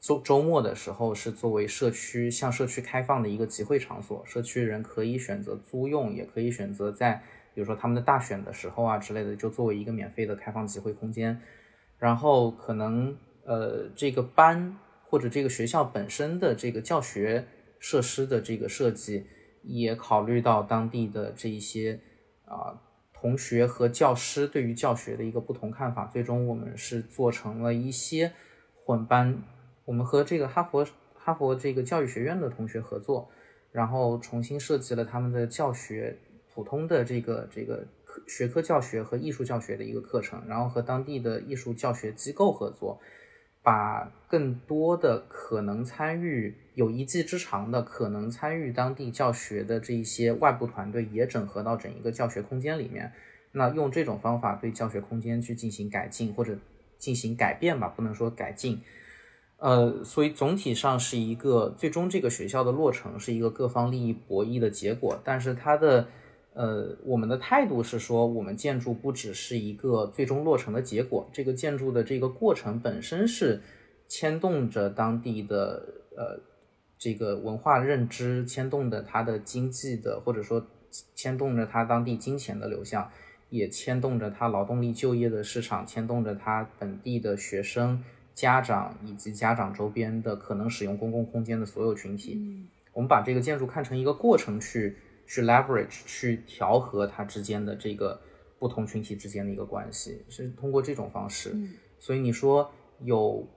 [0.00, 7.22] 周周末的时候是作为社区向社区开放的一个集会场所，社区人可以选择租用，也可以选择在
[7.54, 11.40] 比如说他们的大选的时候啊之类的，就作为一个免费的开放集会空间，
[12.00, 17.46] 然后可能呃这个班或者这个学校本身的这个教学
[17.78, 19.26] 设施的这个设计。
[19.62, 22.00] 也考虑到当地的这一些
[22.44, 22.80] 啊
[23.12, 28.32] 同学和教师对于教学的一个不同看法，最终我们是做成了一些
[28.74, 29.42] 混班。
[29.84, 33.30] 我们和这个哈佛哈佛这个教育学院的同学合作，
[33.70, 36.18] 然后重新设计了他们的教学
[36.52, 37.86] 普通的这个这个
[38.26, 43.00] 学科教学和艺术教学的一个课程，然后和当地的艺术教学机构合作。
[43.62, 53.12] 把更多的可能参与有一技之长的、可能参与当地教学的这一些外部团队也整合到整一个教学空间里面。
[53.52, 56.58] 那用这种方法对教学空间去进行改进或者
[56.98, 58.80] 进行改变吧，不能说改进。
[59.58, 66.08] 呃，所以总体上是一个最终这个学校的落成是一个各方利益博弈的结果，但是它的。
[66.54, 73.62] 呃，我们的态度是说，我们建筑不只是一个最终落成的结果，这个建筑的这个过程本身是
[74.06, 75.82] 牵动着当地的
[76.14, 76.38] 呃
[76.98, 80.66] 这个文化认知，牵动着它的经济的，或者说
[81.14, 83.10] 牵动着它当地金钱的流向，
[83.48, 92.68] 也牵动着它劳动力就业的市场，牵动着它本地的学生、家长以及家长周边的可能使用公共空间的所有群体。
[92.92, 94.98] 我们把这个建筑看成一个过程去。
[95.32, 98.20] 去 leverage 去调和它之间的这个
[98.58, 101.56] 不同群体之间的一个关系，是通过这种方式。
[101.98, 102.70] 所以你说
[103.00, 103.48] 有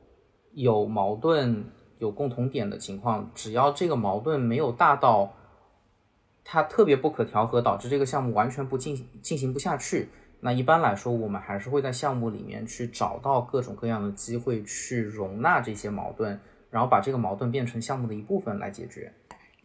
[0.54, 1.66] 有矛盾、
[2.00, 5.34] 有共同点的情况，只要这个矛盾没有大到
[6.46, 10.08] 它特别不可调和，导致这个项目完全不进进行不下去，
[10.40, 19.12] 那一般来说，我们还是会在项目里面去找到各种各样的机会去容纳这些矛盾，然后把这个矛盾变成项目的一部分来解决。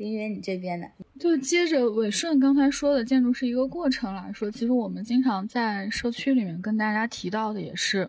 [0.01, 0.87] 林云，你这边呢？
[1.19, 8.09] 就接着伟顺刚才说的，建筑是一个过程来说，其实我们经常在社区里面跟大家提到的也是，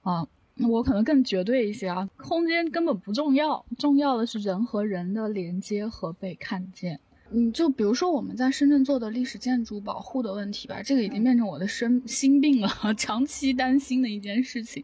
[0.00, 0.26] 啊，
[0.70, 6.98] 我可能更绝对一些啊，空间根本不重要，重要的是人和人的连接和被看见。
[7.30, 14.82] 嗯，就比如说我们在深圳做的历史建筑保护的问题吧，这个已经变成我的生心病了， 长期担心的一件事情。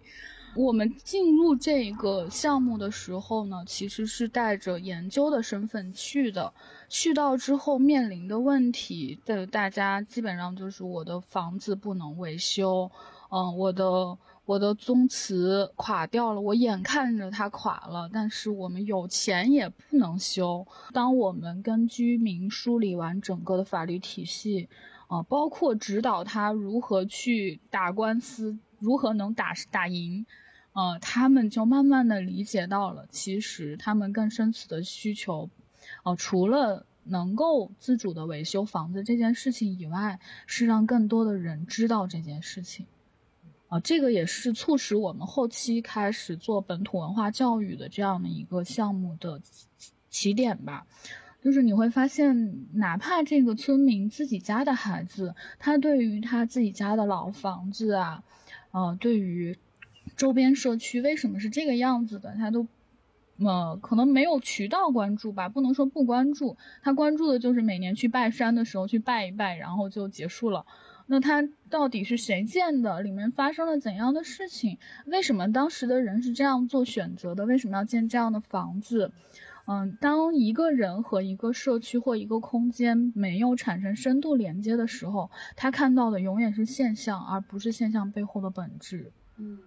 [0.57, 6.53] 我们进入这个项目的时候呢，其实是带着研究的身份去的。
[6.89, 12.89] 去到之后面临的问题的，大家基本上就是我的房子不能维修，
[13.31, 20.65] 嗯，我的我的宗祠垮掉了，我眼看着它垮了，但是我们有钱也不能修。
[20.93, 24.69] 当我们跟居民梳理完整个的法律体系，
[25.09, 30.25] 啊，包括指导他如何去打官司，如何能打打赢。
[30.75, 35.49] 呃，他们就慢慢的理解到了，其实他们更深层的需求，
[36.03, 42.87] 哦，除了能够自主的维修房子这件事情以外，是让更多的人知道这件事情，
[43.68, 49.41] 啊，这个也是促使我们后期开始做本土文化教育的这样的一个项目的
[50.11, 50.89] 起点吧。
[51.41, 58.25] 就是你会发现，哪怕这个村民自己家的孩子，他对于他自己家的老房子啊，
[58.72, 59.57] 呃，对于。
[60.17, 62.35] 周边社区为什么是这个样子的？
[62.37, 62.67] 他都，
[63.39, 66.57] 呃，可能没有渠道关注吧，不能说不关注。
[66.83, 70.67] 他关注的就是每年去拜山的时候去拜一拜，然后就结束了。
[71.07, 73.03] 那他到底是谁建的？
[73.03, 74.79] 里面发生了怎样的事情？
[75.07, 77.45] 为什么当时的人是这样做选择的？
[77.45, 79.13] 为什么要建这样的房子？
[79.67, 89.13] 嗯，当一个人和一个社区或一个空间没有产生深度连接的时候，他看到的永远是现象，而不是现象背后的本质。
[89.37, 89.59] 嗯。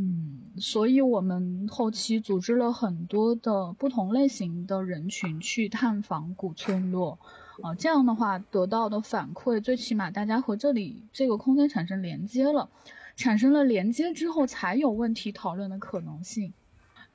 [0.00, 7.18] 嗯，所以我们后期组织了很多的不同类型的人群去探访古村落，
[7.62, 12.70] 啊，这样的话得到的反馈，最起码大家和这里这个空间产生连接了，
[13.16, 16.52] 产生了连接之后，才有问题讨论的可能性。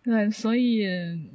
[0.03, 0.85] 对，所以，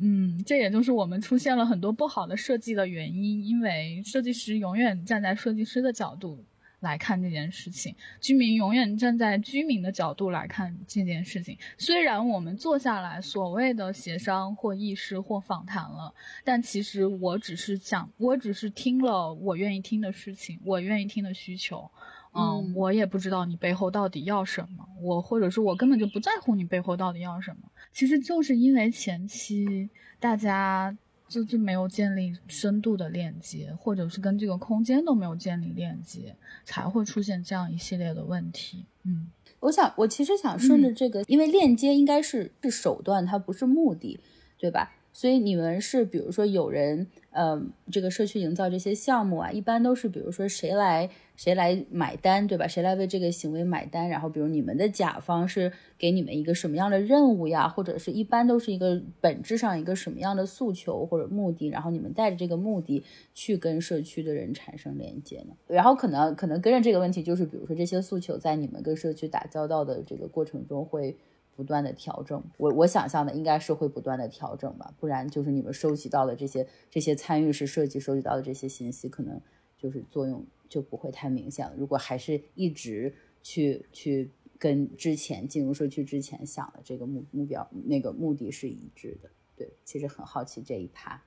[0.03, 6.45] 嗯，这也就是我们出现了很多不好的设计的原因，因为设计师永远站在设计师的角度。
[6.81, 11.59] 来看这件事情，居民永远站在居民的角度来看这件事情。
[11.77, 16.15] 虽然我们坐下来所谓的协商或议事或访谈了，
[16.45, 21.91] 但其实我只是讲，我只是听了我愿意听的事情，我愿意听的需求。
[22.33, 27.71] 嗯，我也不知道你背后到底要什么，我或者是我根本就不在乎你背后到底要什么。
[27.93, 30.97] 其实就是因为前期大家。
[31.29, 38.85] 就就没有建立深度的链接，或者是跟这个空间都没有建立链接，才会出现这样一系列的问题。
[39.05, 39.29] 嗯，
[39.61, 44.19] 我想，我其实想顺着这个，因为链接应该是是手段，它不是目的，
[44.59, 44.95] 对吧？
[45.13, 47.63] 所以你们是，比如说有人，呃，
[47.93, 52.67] 这个社区营造这些项目啊，一般都是，比如说谁来谁来买单，对吧？
[52.67, 54.09] 谁来为这个行为买单？
[54.09, 57.69] 然后，比如你们的甲方是给你们一个什么样的任务呀？
[57.69, 61.69] 或者是一般都是一个本质上一个什么样的诉求或者目的？
[61.69, 63.05] 然后你们带着这个目的
[63.35, 65.55] 去跟社区的人产生连接呢？
[65.67, 71.17] 然后可能可能跟着这个问题就是，比如说这些诉求在你们跟社区打交道的这个过程中会。
[71.59, 79.41] 不断的调整，我我想象的应该是会不断的调整吧，不然就是你们收集到的这些这些参与式设计收集到的这些信息，可能
[79.77, 81.75] 就是作用就不会太明显了。
[81.77, 91.21] 如果还是一直去去跟之前进入社区之前想的这个目目标那个目的是一致的，对，其实很好奇这一趴。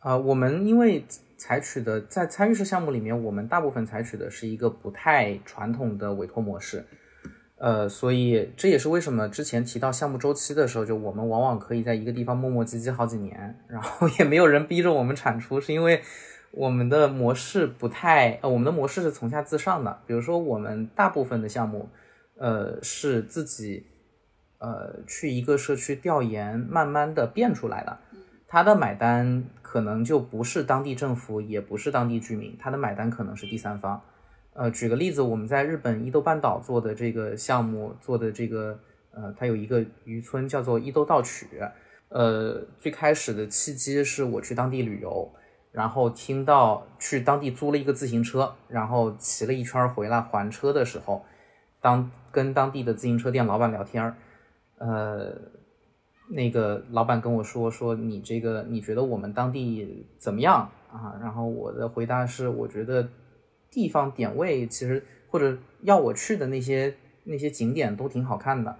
[0.00, 1.02] 啊，我们因为
[1.38, 6.84] 采取的在参与式项目里面，我们大部分采取的是一个不太传统的委托模式。
[7.60, 16.00] 呃，所以这也是为什么之前提到项目周期的时候，就我们往往可以在一个地方磨磨唧唧好几年，然后也没有人逼着我们产出，是因为
[16.52, 19.98] 我们的模式不太，呃，我们的模式是从下自上的。
[20.06, 21.90] 比如说，我们大部分的项目，
[22.38, 23.84] 呃，是自己，
[24.56, 27.98] 呃，去一个社区调研，慢慢的变出来的。
[28.48, 34.00] 他的买单可能就不是当地政府，也不是当地居民，他的买单可能是第三方。
[34.60, 38.78] 呃，举个例子，我们在日本伊豆半岛做的这个项目，做的这个，
[39.10, 41.48] 呃，它有一个渔村叫做伊豆稻曲。
[42.10, 45.32] 呃，最开始的契机是我去当地旅游，
[45.72, 51.24] 然后听到去当地租了一个自行车，然后骑了一圈回来还车的时候，
[51.80, 54.14] 当跟当地的自行车店老板聊天，
[54.76, 55.34] 呃，
[56.28, 61.16] 那个老板跟我说说你这个你觉得我们当地怎么样啊？
[61.22, 63.08] 然后我的回答是我觉得。
[63.70, 66.94] 地方点位其实或者要我去的那些
[67.24, 68.76] 那些景点都挺好看的，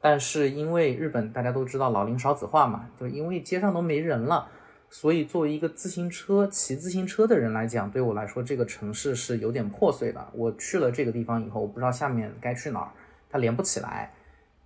[0.00, 4.48] 但是因为日本大家都知道老龄少子化嘛，就因为街上都没人了，
[4.90, 10.28] 所以作为一个自行车骑自行车的人来讲，对我来说这个城市是有点破碎的。
[10.34, 12.90] 我去了这个地方以后，我不知道下面该去哪儿，
[13.30, 14.12] 它连不起来。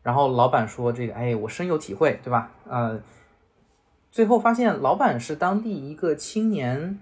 [0.03, 2.51] 然后老板说这个，哎，我深有体会，对吧？
[2.67, 3.01] 呃，
[4.11, 6.99] 最后发现老板是当地一个青年。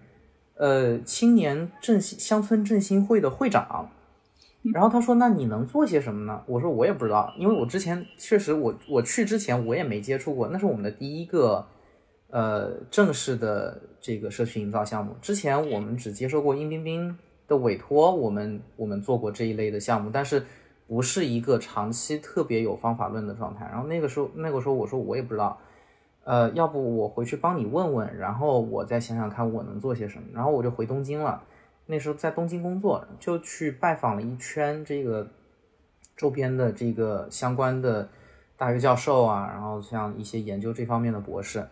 [0.59, 3.89] 呃，青年振兴乡村振兴会的会长，
[4.75, 11.65] 然后他说：“那你能做些什么呢？”我说：“我也不知道，因为我之前确实我我去之前我也没接触过，那是我们的第一个
[12.31, 15.15] 呃正式的这个社区营造项目。
[15.23, 20.45] 之前我们只接受过殷冰冰的委托，我们我们做过这一类的项目，但是
[20.89, 23.65] 不是一个长期特别有方法论的状态。
[23.71, 25.57] 然后那个时候那个时候我说我也不知道。”
[26.29, 30.29] 呃，要不我回去帮你问问，然后我再想想看我能做些什么。
[30.35, 31.43] 然后我就回东京了。
[31.87, 35.27] 那时候在东京工作，就去拜访了一圈这个
[36.15, 38.07] 周边的这个相关的
[38.59, 41.67] 大学教授啊，然后像一些研究这方面的博士。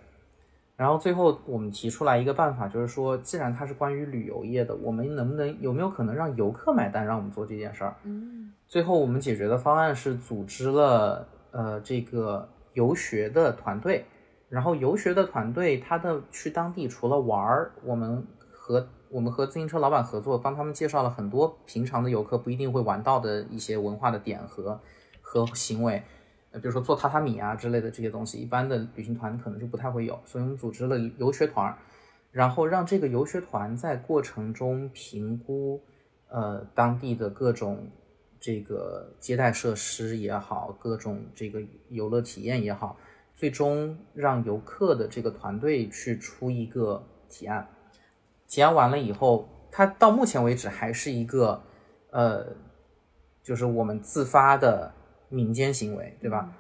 [0.74, 7.94] 然后最后我们提出来一个办法，就是说，既然它是关于旅游业的，我们能不能有没有可能让游客买单，让我们做这件事儿？
[8.04, 8.54] 嗯。
[8.66, 14.06] 最后我们解决的方案是组织了呃这个游学的团队。
[14.48, 24.80] 然后游学的团队，他的去当地除了玩儿，我们和我们和自行车老板合作，帮他们介绍了很多平常的游客不一定会玩到的一些文化的点和
[25.20, 26.02] 和行为，
[26.52, 31.76] 呃，比如说做榻榻米啊之类的这些东西，一般的旅行团可能就不太会有，所以我们组织了游学团，
[32.30, 35.82] 然后让这个游学团在过程中评估，
[36.28, 37.88] 呃，当地的各种
[38.38, 42.96] 这个接待设施也好，各种这个游乐体验也好。
[43.36, 47.68] 最终让游客的这个团队去出一个提案，
[48.48, 51.62] 提案完了以后，它到目前为止还是一个，
[52.10, 52.46] 呃，
[53.42, 54.94] 就是我们自发的
[55.28, 56.50] 民间行为，对吧？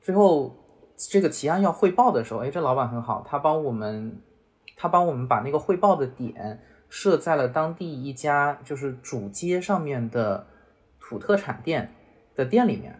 [0.00, 0.56] 最后
[0.96, 4.22] 这个提案要汇报的时候，哎，这老板很好，他帮我们，
[4.76, 10.46] 他帮我们把那个汇报的点设在了当地一家就是主街上面的
[10.98, 11.92] 土特产店
[12.34, 12.98] 的店里面，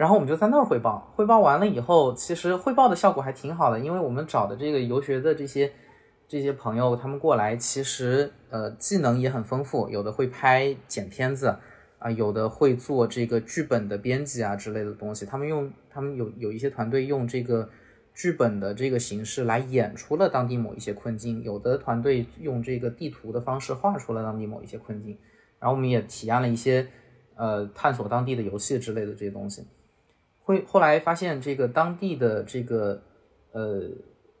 [0.00, 1.12] 然后我们就在那儿汇报。
[1.14, 5.70] 汇报完了以后，其实汇报的效果还挺好的，因为我们找的这个游学的这些
[6.26, 11.54] 这些朋友，他们过来其实呃技能也很丰富，有的会拍剪片子。
[11.98, 17.68] 啊，有的会做这个剧本的编辑啊之类的东西，他们用他们有有一些团队用这个
[18.14, 25.18] 剧本的这个形式来演出了当地某一些困境，有的团队用这个地图的方式画出了当地某一些困境，
[25.58, 26.86] 然后我们也体验了一些
[27.34, 29.66] 呃探索当地的游戏之类的这些东西，
[30.50, 33.00] 会后来发现这个当地的这个
[33.52, 33.88] 呃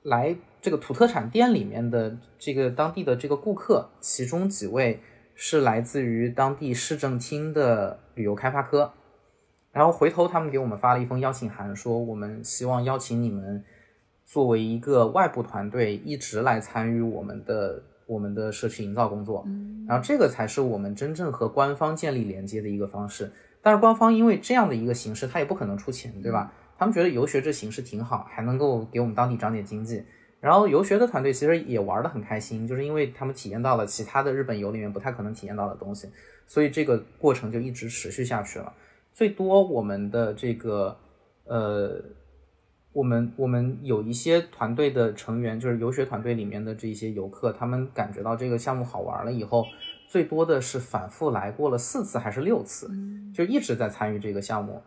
[0.02, 5.00] 来这个土特产店里面的这个当地的这个顾客，其中几位。
[5.42, 8.92] 是来自于当地市政厅的旅游开发科，
[9.72, 13.64] 然后回头他们给我们发了一封邀请函，说我们希望邀请你们
[14.26, 19.42] 作为一个外部团队，一直来参与我们的我们的社区营造工作。
[19.88, 23.32] 然后这个才是我们真正和官方建立连接的一个方式。
[23.62, 26.52] 但是官方因为这样的一个形式，他也不可能出钱，对吧？
[26.78, 30.02] 他们觉得游学这形式挺好，还能够给我们当地涨点经济。
[30.40, 36.08] 然后游学的团队其实也玩得很开心，就是因为他们体验到了其他的日本游里面不太可能体验到的东西，
[36.46, 38.72] 所以这个过程就一直持续下去了。
[39.12, 40.96] 最多我们的这个
[41.44, 42.02] 呃，
[42.94, 49.66] 我们我们有一些团队的成员，就是游学团队里面的这些游客，他们感觉到这个项目好玩了以后，
[50.10, 52.90] 最多的是反复来过了四次还是六次，
[53.32, 54.82] 就一直在参与这个项目。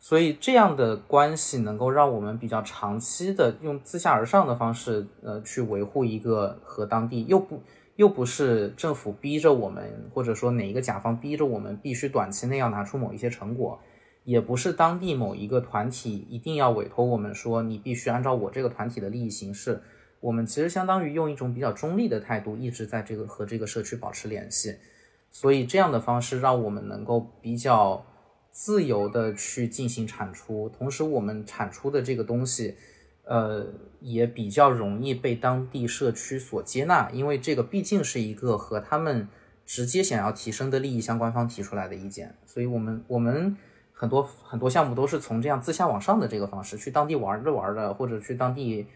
[0.00, 7.62] 所以这样的关系能够让我们比较长期的用自下而上的方式，呃，去维护一个和当地又不
[7.94, 13.78] 又不是政府逼着我们，或者说哪一个甲方逼着我们必须短期内要拿出某一些成果，
[14.24, 19.80] 也不是当地某一个团体一定要委托我们说你必须按照我这个团体的利益行事。
[20.24, 24.76] 我们其实相当于用一种比较中立的态度，一直在这个和这个社区保持联系。
[25.30, 28.04] 所以这样的方式让我们能够比较。
[28.56, 32.76] 自由的去进行产出，同时我们产出的这个东西，
[33.24, 33.66] 呃，
[34.00, 39.26] 也比较容易被当地社区所接纳，因为这个毕竟是一个和他们
[39.66, 43.56] 直接想要提升的利益相关方提出来的意见，所以我们我们
[43.92, 48.86] 很多很多项目都是从这样自下往上的这个方式去当地玩着玩的，或者去当地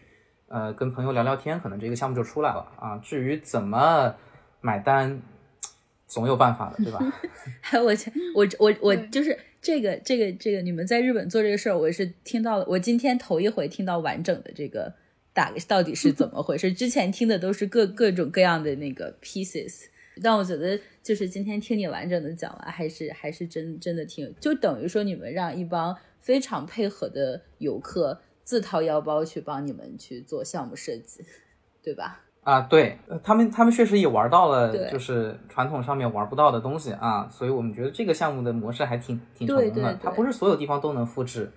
[0.49, 2.97] 呃跟朋友聊聊天，可能这个项目就出来了啊。
[2.97, 4.13] 至于怎么
[4.59, 5.21] 买单，
[6.07, 6.99] 总有办法的，对吧？
[7.61, 7.93] 还有我
[8.35, 9.39] 我我我就是。
[9.61, 12.65] 这个这个这个，你们在日本做这个事儿，我是听到了。
[12.65, 14.93] 我今天头一回听到完整的这个
[15.33, 16.71] 打到底是怎么回事。
[16.73, 19.87] 之前听的都是各各种各样的那个 pieces，
[20.23, 31.23] 但我觉得就是今天听你完整的讲完，还是还是真真的挺，就等于说你们让一帮非常配合的游客自掏腰包去帮你们去做项目设计，
[31.83, 32.21] 对吧？
[32.41, 39.93] 啊，对，他们他们确实也玩到了，就是传统上面玩不到的东西啊，所以我们觉得这个项目的模式还挺挺成功的。
[40.01, 41.51] 它不是所有地方都能复制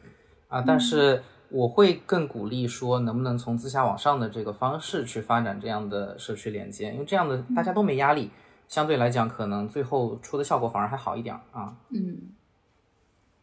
[0.49, 8.31] 啊，但是我会更鼓励说，能不能从自下往上的这个方式去发展这样的社区连接，因为这样的大家都没压力，
[8.69, 11.75] 相对来讲可能最后出的效果反而还好一点啊。
[11.89, 12.19] 嗯，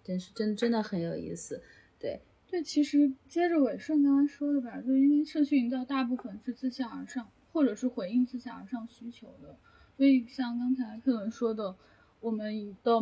[0.04, 1.64] 真是真真的很有意思，
[1.98, 2.22] 对。
[2.50, 9.56] 对，其实接着伟顺刚刚说的吧，就因为社区营造大部分是自下而上，或者是回应自下而上需求的，
[9.96, 11.76] 所以像刚才克伦说的，
[12.20, 13.02] 我们的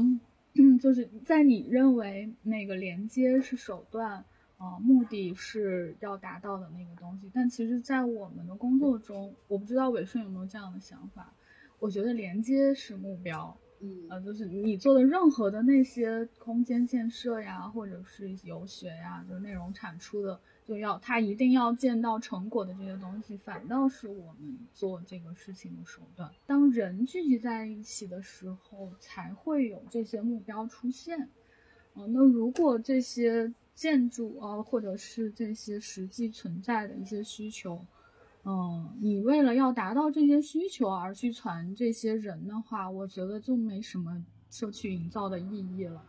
[0.81, 4.25] 就是在你认为那个连接是手段，
[4.57, 11.33] 啊，目的是要达到的那个东西，但其实，在我们的工作中，我不知道伟顺有没有这样的想法，
[11.79, 13.57] 我觉得连接是目标。
[13.79, 26.31] 嗯，呃，就是你做的任何的那些空间建设呀，或者是游学呀，就是内容产出的，就要他一定要见到成果的这些东西，反倒是我们做这个事情的手段。
[26.47, 31.29] 当人聚集在一起的时候，才会有这些目标出现。
[31.93, 37.85] 呃，那如果这些建筑啊，或者是这些实际存在的一些需求，
[38.49, 46.01] 嗯，你为了要达到这些需求而去传这些人的话，我觉得就没什么社区营造的意义了。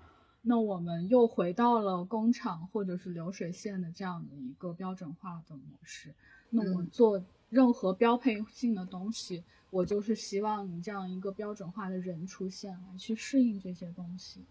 [0.43, 6.15] 那我们又回到了工厂或者是流水线的这样的一个标准化的模式。
[6.49, 7.21] 那我做
[7.51, 14.45] 任何标配性的东西，我就是希望你这样一个标准化的人出现来去适应这些东西。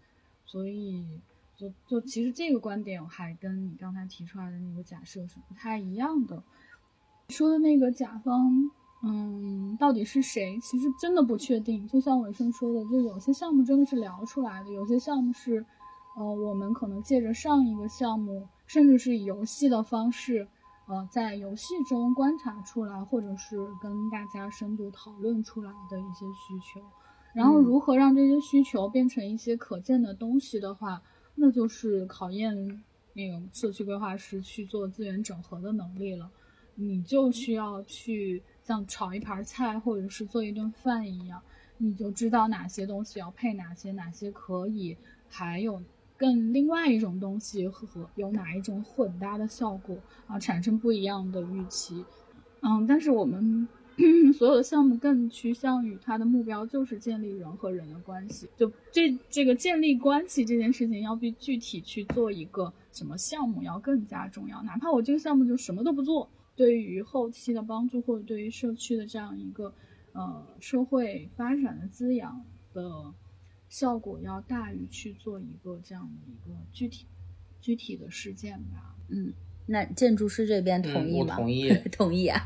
[0.44, 1.06] 所以，
[1.56, 6.42] 就就其实这个观点还跟你刚才提出来的那个假设是不太一样的。
[7.28, 8.70] 说的那个甲方，
[9.02, 10.58] 嗯，到底是谁？
[10.62, 11.86] 其实真的不确定。
[11.86, 15.64] 就像伟生说的，就有些项目真的是聊出来的，有些项目是，
[16.16, 20.48] 呃，我们可能借着上一个项目，甚至是以游戏的方式，
[20.86, 26.80] 呃，在游戏中观察出来，或者是跟大家深度讨论出来的一些需求，
[27.34, 31.02] 然后如何让这些需求变成一些可见的东西的话，
[31.34, 36.30] 那就是考验那个社区规划师去做资源整合的能力了。
[36.80, 41.42] 你就需要去像炒一盘菜，或者是做一顿饭一样，
[41.76, 44.96] 你就知道哪些东西要配哪些，哪些可以，
[45.28, 45.82] 还有
[46.16, 49.96] 跟另外一种东西和有哪一种混搭的效果
[50.28, 52.04] 啊，产生不一样的预期。
[52.60, 53.66] 嗯，但是我们
[54.38, 66.28] 所有的项目更趋向于它的目标就是建立人和人的关系，就这这个建立关系这件事情要比具体去做一个什么项目要更加重要，哪怕我这个项目就什么都不做。
[66.58, 69.72] 对于后期的帮助，或者对于社区的这样一个
[70.10, 72.44] 呃社会发展的滋养
[72.74, 73.14] 的
[73.68, 77.06] 效果，要大于去做一个这样的一个具体
[77.60, 78.96] 具体的事件吧。
[79.08, 79.32] 嗯，
[79.66, 81.36] 那建筑师这边同意吗？
[81.36, 82.44] 我同意，同意 啊。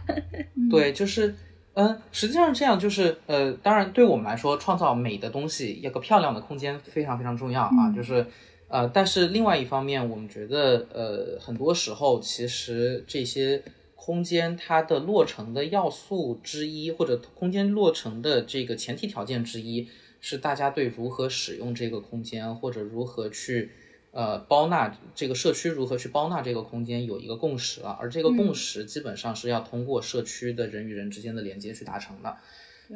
[0.70, 1.34] 对，就是
[1.72, 7.90] 嗯，实际上这样就是呃，当然对我们来说，创造美的东西，一个漂亮的空间非常非常重要啊。
[7.96, 8.26] 就是
[8.68, 13.62] 呃，但是另外一方面，我们觉得呃，很多时候其实这些。
[14.04, 19.88] 空间它的落成的要素之一，或者空间落成的这个前提条件之一，
[20.20, 23.70] 是大家对如何使用这个空间，或者如何去
[24.10, 27.96] 呃包纳这个社区，如何去包纳这个空间有一个共识了。
[28.00, 32.36] 而这个共识基本上是要通过社区的人与人之间的连接去达成的。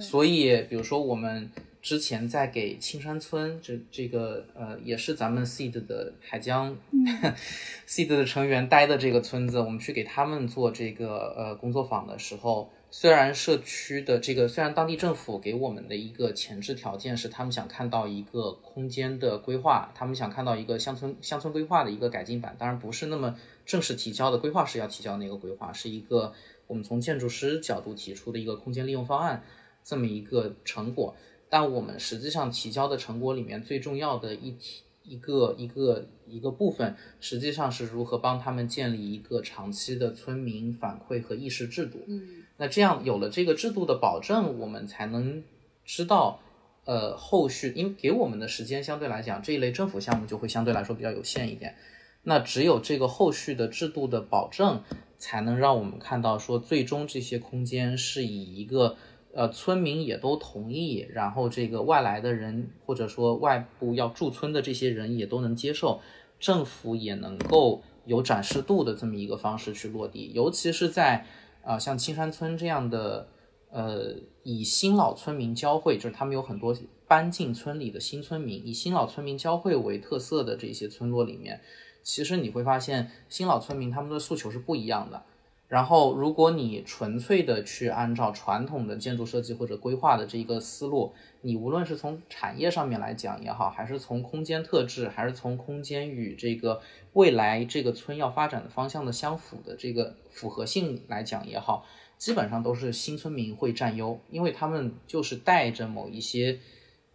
[0.00, 1.52] 所以，比如说我们。
[1.86, 6.76] 之前在给青山村这这个呃也是咱们 seed 的海江
[7.86, 26.32] seed 的成员待的这个村子，我们去给他们做这个呃工作坊的时候，虽然社区的这个虽然当地政府给我们的一个前置条件是他们想看到一个空间的规划，他们想看到一个乡村乡村规划的一个改进版，当然不是那么正式提交的规划是要提交那个规划，是一个
[26.66, 29.44] 我们从建筑师角度提出的一个空间利用方案
[29.84, 31.14] 这么一个成果。
[31.48, 42.02] 但我们实际上提交的成果里面最重要的一题一个一个一个部分，实际上是如何帮他们建立一个长期的村民反馈和议事制度。
[42.08, 45.44] 嗯，那这样有了这个制度的保证，我们才能
[45.84, 46.40] 知道，
[46.84, 51.76] 呃，后续因为给我们的时间相对来讲，这一类政府项目就会相对来说比较有限一点。
[52.24, 54.82] 那只有这个后续的制度的保证，
[55.16, 58.96] 才能让我们看到说，最终这些空间是以一个。
[59.36, 66.00] 呃，村民也都同意，然后这个外来的人或者说外部要驻村的这些人也都能接受，
[66.40, 71.26] 政府也能够有展示度的这么一个方式去落地，尤其是在
[71.62, 73.28] 啊像青山村这样的
[73.70, 76.74] 呃以新老村民交汇，就是他们有很多
[77.06, 81.60] 搬进村里的新村民，以新老村民交汇为特色的这些村落里面，
[82.02, 85.22] 其实你会发现新老村民他们的诉求是不一样的。
[85.68, 96.80] 然后，如果你纯粹的去按照传统的建筑设计或者规划的这一个思路，你无论是从产业上面来讲也好，还是从空间特质，还是从空间与这个
[97.14, 101.84] 未来这个村要发展的方向的相符的这个符合性来讲也好，
[102.16, 106.60] 基本上都是新村民会占优，因为他们就是带着某一些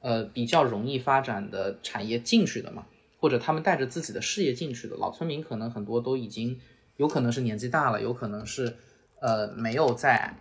[0.01, 2.85] 呃比较容易发展的产业进去的嘛，
[3.17, 6.59] 或者他们带着自己的事业进去的，老村民可能很多都已经。
[7.01, 8.77] 有可能是年纪大了，有可能是，
[9.21, 10.35] 呃，没有在，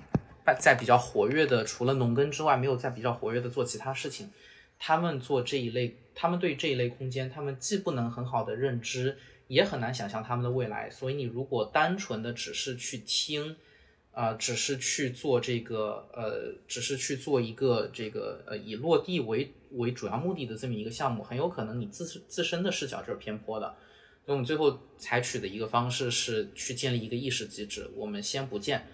[0.58, 4.28] 在比较活跃的，除了农耕之外，没有在比较活跃的做其他事情。
[4.78, 9.16] 他们做这一类，他们对这一类空间，他们既不能很好的认知，
[9.48, 10.90] 也很难想象他们的未来。
[10.90, 13.56] 所以，你如果单纯的只是去听，
[14.12, 23.74] 啊，只是去做这个，呃，只是去做一个这个，呃，以落地为为主要目的的这么一个项目，很有可能你自自身的视角就是偏颇的。
[24.24, 27.90] 所以我们最后采取的一个方式是去建立一个议事机制。
[27.96, 28.86] 我们先不建，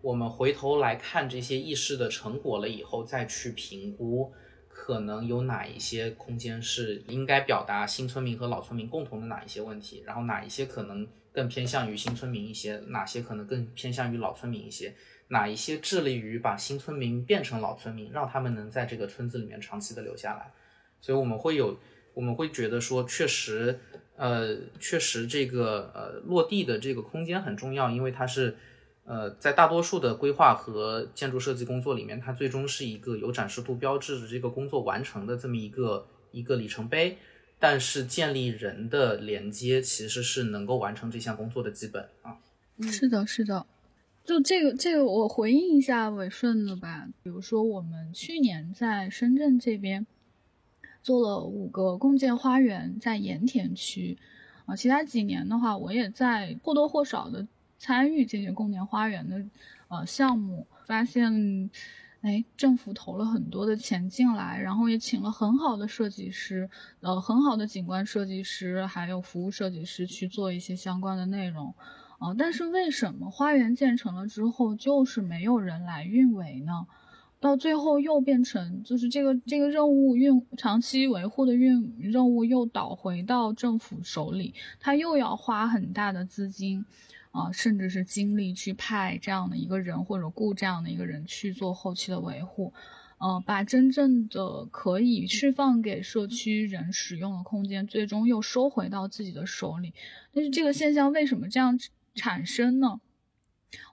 [0.00, 4.32] 我们回头来看这些议事的成果了以后，再去评估
[4.68, 14.94] 可能有哪一些空间是应该表达新村民和老村民共同的哪一些问题，然后哪一些可能更偏向于新村民一些，哪些可能更偏向于老村民一些，
[15.28, 20.52] 哪一些致力于把新村民变成老村民，让他们能在这个村子里面长期的留下来。
[21.00, 21.76] 所以我们会有，
[22.14, 23.78] 我们会觉得说，确实。
[24.18, 28.56] 呃，确实，这个呃落地的这个空间很重要，因为它是，
[29.04, 37.16] 呃，在大多数的规划和建筑设计工作里面，它最终是一个有展示度标志的这个工作完成的这么一个一个里程碑。
[37.60, 42.36] 但是建立人的连接其实是能够完成这项工作的基本啊。
[42.82, 43.66] 是的，是的。
[44.24, 47.08] 就这个这个，我回应一下伟顺的吧。
[47.22, 50.06] 比如说，我们去年在深圳这边。
[51.02, 54.18] 做了五个共建花园在盐田区，
[54.66, 57.46] 啊，其他几年的话，我也在或多或少的
[57.78, 59.44] 参与这些共建花园的
[59.88, 61.70] 呃项目，发现。
[62.20, 66.68] 哎，政府投了很多的钱进来，然后也请了很好的设计师，
[66.98, 71.72] 呃，很好的景观设计师，还有服务设计师去做一些相关的内容，
[72.18, 76.88] 啊，但是为什么花园建成了之后就是没有人来运维呢？
[77.40, 86.84] 到最后又变成就是这个这个任务运长期维护的运任务又倒回到政府手里，他又要花很大的资金。
[87.30, 92.72] 啊，甚至是精力去派这样的一个人，或者雇这样的一个人去做后期的维护，
[93.18, 99.92] 呃，把真正的可以释放给社区人使用的空间，最终又收回到自己的手里。
[100.32, 101.78] 但是这个现象为什么这样
[102.14, 102.98] 产生呢？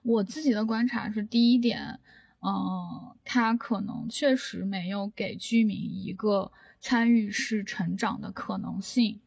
[0.02, 2.00] 我自己的观察是，第一点，
[2.46, 9.18] 嗯，它可能确实没有给居民一个参与式成长的可能性，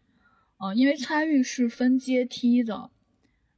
[0.57, 2.91] 呃，因为参与是分阶梯的。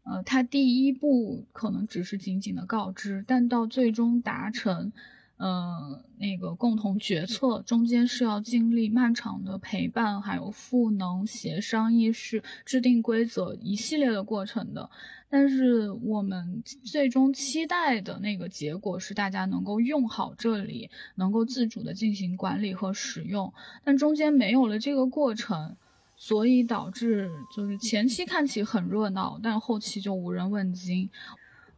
[0.04, 4.92] 呃，他第一步可能只是仅仅的告知，但到最终达成，
[5.38, 14.90] 呃，那个共同决策中间是要经历漫长的陪伴，还有赋能、协商、议事、制定规则一系列的过程的。
[15.32, 23.52] 但是我们最终期待的那个结果是大家能够用好这里，能够自主的进行管理和使用，
[23.84, 25.76] 但中间没有了这个过程。
[26.18, 31.10] 所以导致就是前期看起很热闹，但后期就无人问津。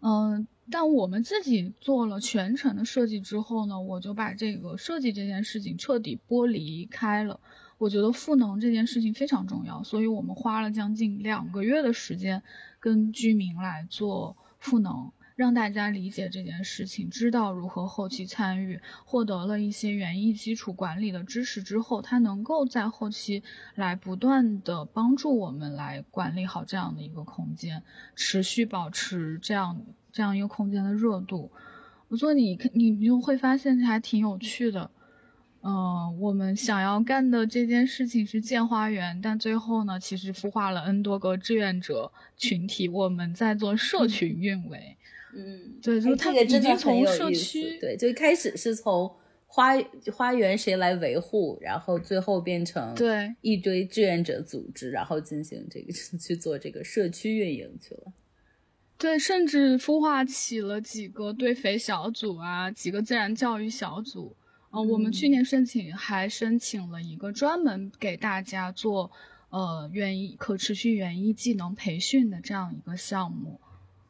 [0.02, 7.40] 嗯，但我们自己做了全程的设计之后呢，我就把这个设计这件事情彻底剥离开了。
[7.84, 12.42] 我觉得赋能这件事情非常重要，所以我们花了将近两个月的时间
[12.80, 15.12] 跟居民来做赋能。
[15.36, 23.44] 让大家理解这件事情，知道如何后期参与，获得了一些园艺基础管理的知识之后，他能够在后期
[23.76, 27.84] 来不断的帮助我们来管理好这样的一个空间，
[28.16, 29.82] 持续保持这样
[30.12, 31.52] 这样一个空间的热度。
[32.08, 34.90] 我说你你你就会发现还挺有趣的。
[35.66, 44.98] 嗯，我们想要干的这件事情是建花园，但最后呢，其实孵化了 N 多个志愿者群体，我们在做社群运维。
[45.34, 47.62] 嗯，对，就这个真的很有意思。
[47.80, 49.10] 对，就一开始是从
[49.48, 49.72] 花
[50.12, 58.12] 花园谁来维护，然后最后变成对一堆志愿者组织，然后进行这个 去做这个社区运营去了。
[58.98, 64.36] 对，甚至孵化起了几个堆肥小组啊，几个自然教育小组。
[64.74, 69.12] 嗯，我们去年申请还申请了一个专门给大家做
[69.50, 73.60] 呃园艺可持续园艺技能培训的这样一个项目。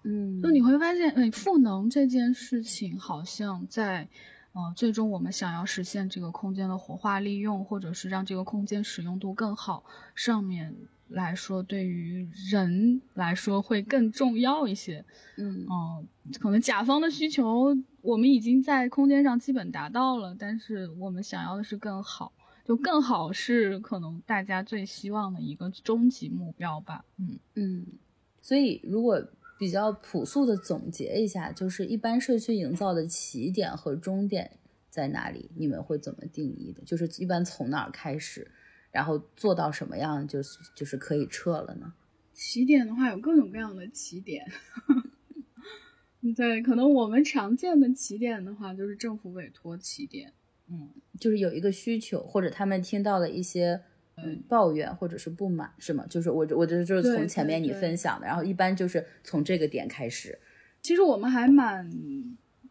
[0.04, 4.08] 嗯，就你会发现，哎，赋能这件事情好像在，
[4.54, 9.84] 呃，最终我们想要实现这个空间的活化利用，或者是让这个空间使用度更好，
[10.16, 10.76] 上面
[11.10, 15.04] 来说，对于人来说会更重要一些。
[15.38, 16.06] 嗯，哦，
[16.40, 22.32] 可能甲方的需求我们已经在空间上基本达到了，但是我们想要的是更好，
[22.64, 27.04] 就更好是可能大家最希望的一个终极目标吧。
[27.18, 27.88] 嗯嗯，
[28.42, 29.26] 所以如果。
[29.56, 34.58] 比较朴素的总结一下，就是一般社区营造的起点和终点
[34.90, 35.50] 在哪里？
[35.56, 36.84] 你们会怎么定义的？
[36.84, 38.52] 就是一般从哪儿开始，
[38.92, 41.94] 然后做到什么样，就是就是可以撤了呢？
[42.34, 44.44] 起点的话，有各种各样的起点。
[46.36, 50.32] 对，可能我们常见的起点的话，就是政府委托起点。
[50.70, 53.82] 嗯，就是有一个需求，或者他们听到了一些。
[54.16, 56.06] 嗯，抱怨或者是不满是吗？
[56.08, 60.38] 就是我我这就是从前面你分享的，然后一般就是从这个点开始。
[60.84, 61.92] 其实我们还蛮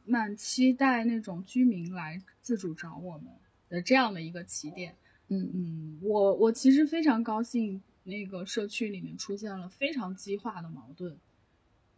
[0.05, 3.27] 蛮期待那种居民来自主找我们
[3.69, 4.95] 的这样的一个起点。
[5.31, 11.17] 嗯嗯，我我其实非常高兴，那个社区里面出现了非常激化的矛盾。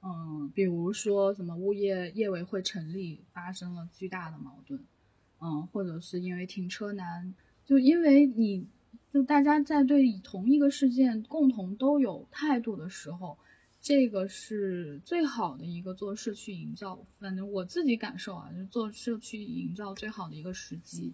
[0.05, 4.85] 嗯，比如说什么物业业委会成立发生了巨大的矛盾，
[5.41, 7.35] 嗯，或者是因为停车难，
[7.65, 8.67] 就因为你。
[9.13, 13.39] 就大家在对同一个事件共同都有态度的时候，
[13.81, 17.07] 这个是最好的一个做社区营造。
[17.21, 21.13] 反正我自己感受啊，就做社区营造最好的一个时机，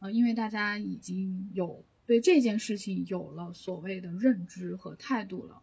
[0.00, 5.62] 呃，因为大家已经有对这件事情有了所谓的认知和态度了，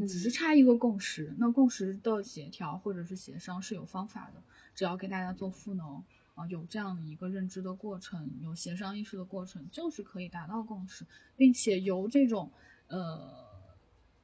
[0.00, 1.34] 只是差一个共识。
[1.38, 4.42] 那共识的协调或者是协商是有方法的，
[4.74, 6.02] 只要给大家做赋能。
[6.34, 11.04] 啊，有这样的一个认知的过程，有协商意识的过程，就是可以达到共识，
[11.36, 12.50] 并且由这种
[12.88, 13.20] 呃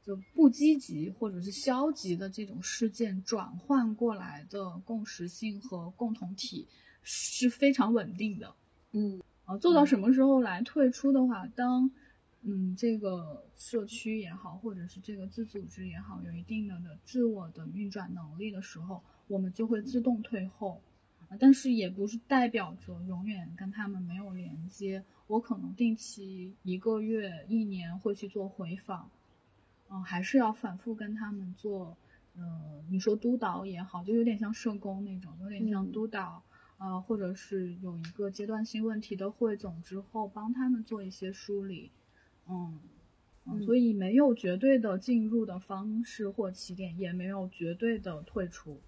[0.02, 6.66] 就不积极或者是消极的这种事件转换过来的共识性和共同体
[7.02, 8.54] 是非常稳定的。
[8.92, 11.90] 嗯啊，做到什么时候来退出的话，当
[12.50, 20.80] 嗯这个社区也好，或者是这个自组织也好，有一定的的自我的运转能力的时候，我们就会自动退后。
[21.28, 25.04] 啊，但是也不是代表着永远跟他们没有连接。
[25.26, 29.10] 我可能定期一个月、一年会去做回访，
[29.90, 31.98] 嗯，还是要反复跟他们做，
[32.34, 36.42] 呃，你说督导也好，就有点像社工那种，有点像督导，
[36.78, 41.90] 呃，或者是有一个阶段性问题的汇总之后，帮他们做一些梳理，
[42.48, 42.78] 嗯，
[43.46, 48.80] 嗯，所以没有绝对的进入的方式或起点，也没有绝对的退出，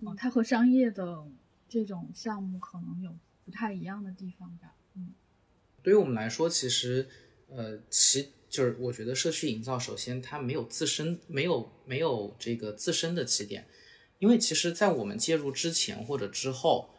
[0.00, 1.24] 嗯，它和商业的。
[1.68, 3.16] 这种项目可能有
[3.46, 4.74] 不太一样的地方吧。
[4.94, 5.14] 嗯，
[5.82, 7.08] 对于我们来说，其实，
[7.48, 13.66] 呃，其就是我觉得社区营造，首先它没有自身没有没有这个自身的起点，
[14.18, 16.90] 因为其实，在我们介入之前或者之后，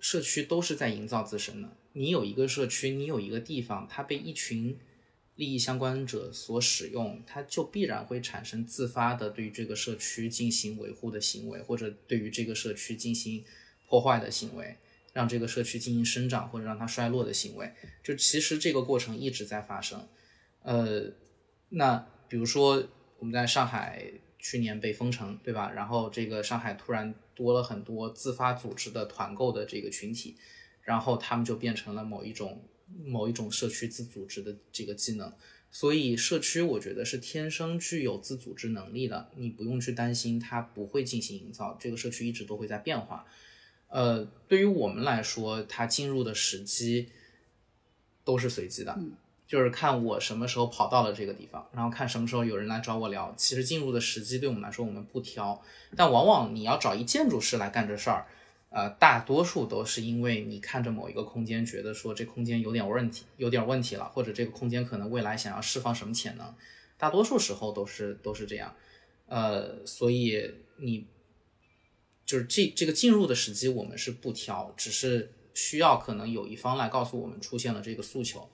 [0.00, 1.76] 社区都是在营造自身的。
[1.92, 4.76] 你有一个社区，你有一个地方，它被一群
[5.38, 13.42] 利益相关者所使用，它就必然会产生自发的对于这个社区进行维护的行为，或者对于这个社区进行。
[13.90, 14.76] 破坏的行为，
[15.14, 17.72] 让这个社区进行生长或者让它衰落的行为，
[18.02, 20.06] 就其实这个过程一直在发生。
[20.60, 21.10] 呃，
[21.70, 22.86] 那比如说
[23.18, 24.04] 我们在上海
[24.38, 25.72] 去年被封城，对吧？
[25.72, 30.36] 然后这个上海突然多了很多自发组织的团购的这个群体，
[30.82, 32.60] 然后他们就变成了某一种
[33.04, 35.32] 某一种社区自组织的这个技能。
[35.70, 43.26] 所以社区我觉得是天生具有自组织能力的，你不用去担心它不会进行营造，这个社区一直都会在变化。
[43.88, 47.10] 呃，对于我们来说，它进入的时机
[48.24, 48.98] 都是随机的，
[49.46, 53.34] 就是看我什么时候跑到了这个地方，然后看什么时候有人来找我聊。
[53.36, 55.62] 其实进入的时机对我们来说，我们不挑，
[55.94, 58.26] 但往往你要找一建筑师来干这事儿，
[58.70, 66.54] 呃，大多数都是因为你看着某一个空间，觉得说这空间有点问题，有点问题了，或者这个空间可能未来想要释放什么潜能，
[66.96, 68.74] 大多数时候都是都是这样，
[69.26, 71.06] 呃，所以你。
[72.28, 78.50] 就是这这个进入的时机，我们是不挑，只是需要可能有一方来告诉我们出现了这个诉求。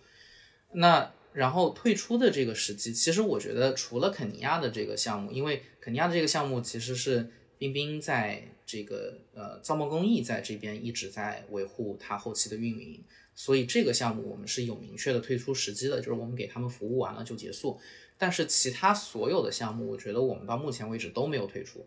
[0.75, 13.03] 那然后退出的这个时机，其实我觉得除了肯尼亚的这个项目，因为肯尼亚的这个项目其实是冰冰在这个呃造梦公益在这边一直在维护它后期的运营，
[13.35, 17.79] 所以这个项目我们是有明确的退出时机的，就是我们给他们服务完了就结束。
[18.17, 21.85] 但是其他所有的项目，我觉得我们到目前为止都没有退出。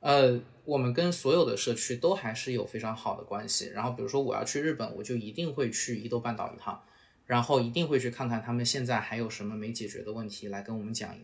[0.00, 3.70] 呃，我们跟所有的社区都还是有非常好的关系。
[3.74, 6.82] 然后，比如说我要去日本，我就一定会去伊豆半岛一趟，
[7.24, 11.16] 然后一定会去看看他们现在还有什么没解决的问题，来跟我们讲，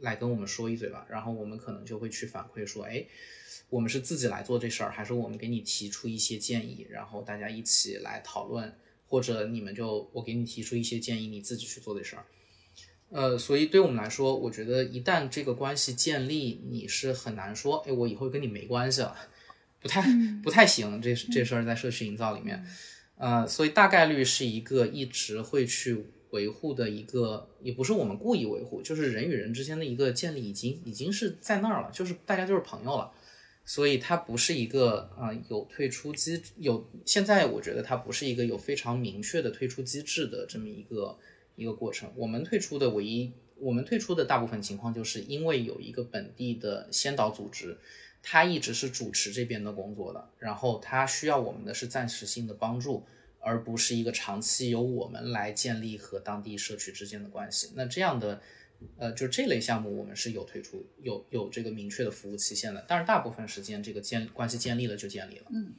[0.00, 1.06] 来跟我们说一嘴吧。
[1.10, 3.04] 然后我们可能就会去反馈说，哎，
[3.68, 8.76] 我们是自己来做这事儿，还是我们给你提出一些建议，然后大家一起来讨论，
[9.06, 12.24] 或者你们就我给你提出一些建议，你自己去做这事儿。
[13.10, 19.16] 呃，所以对我们来说，我觉得一旦这个关系建立，你是很难说，哎，我以后跟你没关系了，
[19.80, 20.04] 不太
[20.42, 21.00] 不太行。
[21.00, 22.62] 这这事儿在社区营造里面，
[23.16, 33.12] 呃，所以大概率是一个一直会去维护的一个，也不是我们故意维护，就是人与人之间的一个建立，已经已经是在那儿了，就是大家就是朋友了。
[33.64, 41.18] 所以它不是一个啊有退出机有，现在我觉得它不是一个有非常明确的退出机制的这么一个。
[41.58, 47.76] 一个过程，我们退出的唯一，我们退出的大部分情况，就是因为有一个本地的先导组织，
[48.22, 53.04] 他一直是主持这边的工作的，然后他需要我们的是暂时性的帮助，
[53.40, 57.72] 而不是一个长期由我们来建立和当地社区之间的关系。
[57.74, 58.40] 那这样的，
[58.96, 65.46] 呃，就这类项目，我们是有推出，有有这个明确的服务期限的，但是大部分时间，这个建关系建立了就建立了。
[65.50, 65.74] 嗯，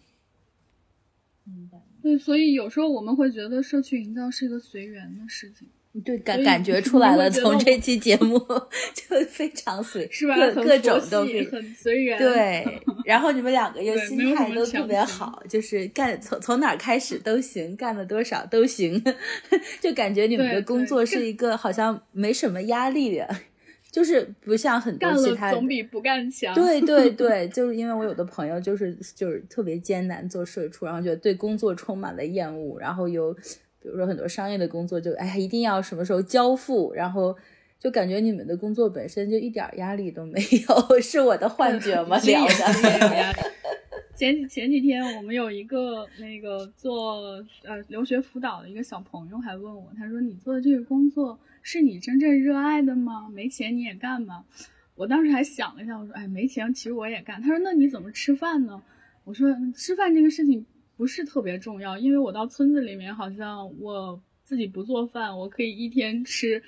[1.43, 1.79] 明白。
[2.01, 5.67] 对，所以有时候我们会觉得社区营造是一个随缘的事情。
[6.05, 8.37] 对，感感觉出来了，从这期节目
[8.93, 10.35] 就非常随，是吧？
[10.53, 12.17] 各各种都很随缘。
[12.17, 19.03] 对， 然后你们两个又心态都特别好，就是干从从哪开始都行，干了多少都行，
[19.81, 23.27] 就感觉你们的工作是一个好像没什么压力的。
[23.91, 26.53] 就是不像很多其他总比不干强。
[26.53, 33.35] 对对对，就是因为我有的朋友就是就是特别艰难做社畜，然后觉得对工作充满了厌恶，然后有
[33.81, 37.35] 比如说很多商业的工作就哎呀一定要什么时候交付，然后
[37.79, 42.17] 就感觉你们的工作本身就一点压力都没有， 是我的幻觉吗？
[42.19, 43.33] 聊的。
[44.15, 51.39] 前前几天我们有一个那个做呃留学辅导的一个小朋友还问我，他说你做的这个工作。
[51.61, 53.29] 是你真正热爱的吗？
[53.29, 54.45] 没钱你也干吗？
[54.95, 57.41] 我当时还想了一下，我说，哎，没钱其实我也干。
[57.41, 58.81] 他说，那你怎么吃饭呢？
[59.25, 60.65] 我说，吃饭这个事情
[60.99, 66.61] 不是特别重要，因为我到村子里面，好像我自己不做饭，我可以一天吃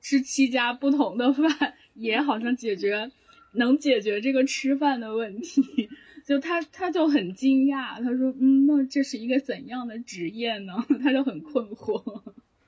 [0.00, 3.12] 吃七家不同的饭，也好像解决
[3.52, 5.88] 能解决这个吃饭的问题。
[6.26, 12.02] 就他他就很惊讶，他说：“嗯，那这是一个怎样的职业呢？”他就很困惑。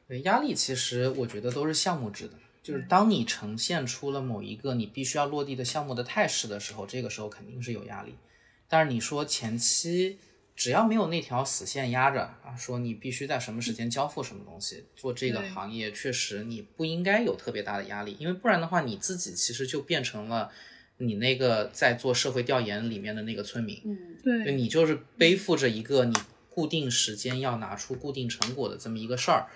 [0.07, 8.15] 对，压力其实我觉得都是项目制的，就是当你呈现出了某一个你必须要落地的项目的态势的时候，这个时候肯定是有压力。
[8.69, 10.17] 但是你说前期
[10.61, 20.53] 只要没有那条死线压着啊，说你必须在什么时间交付什么东西，做这个行业确实你不应该有特别大的压力，因为不然的话你自己其实就变成了
[20.99, 26.15] 你那个在做社会调研里面的那个村民，嗯，对，你就是背负着一个你
[26.51, 29.47] 固定时间要拿出固定成果的这么一个事儿，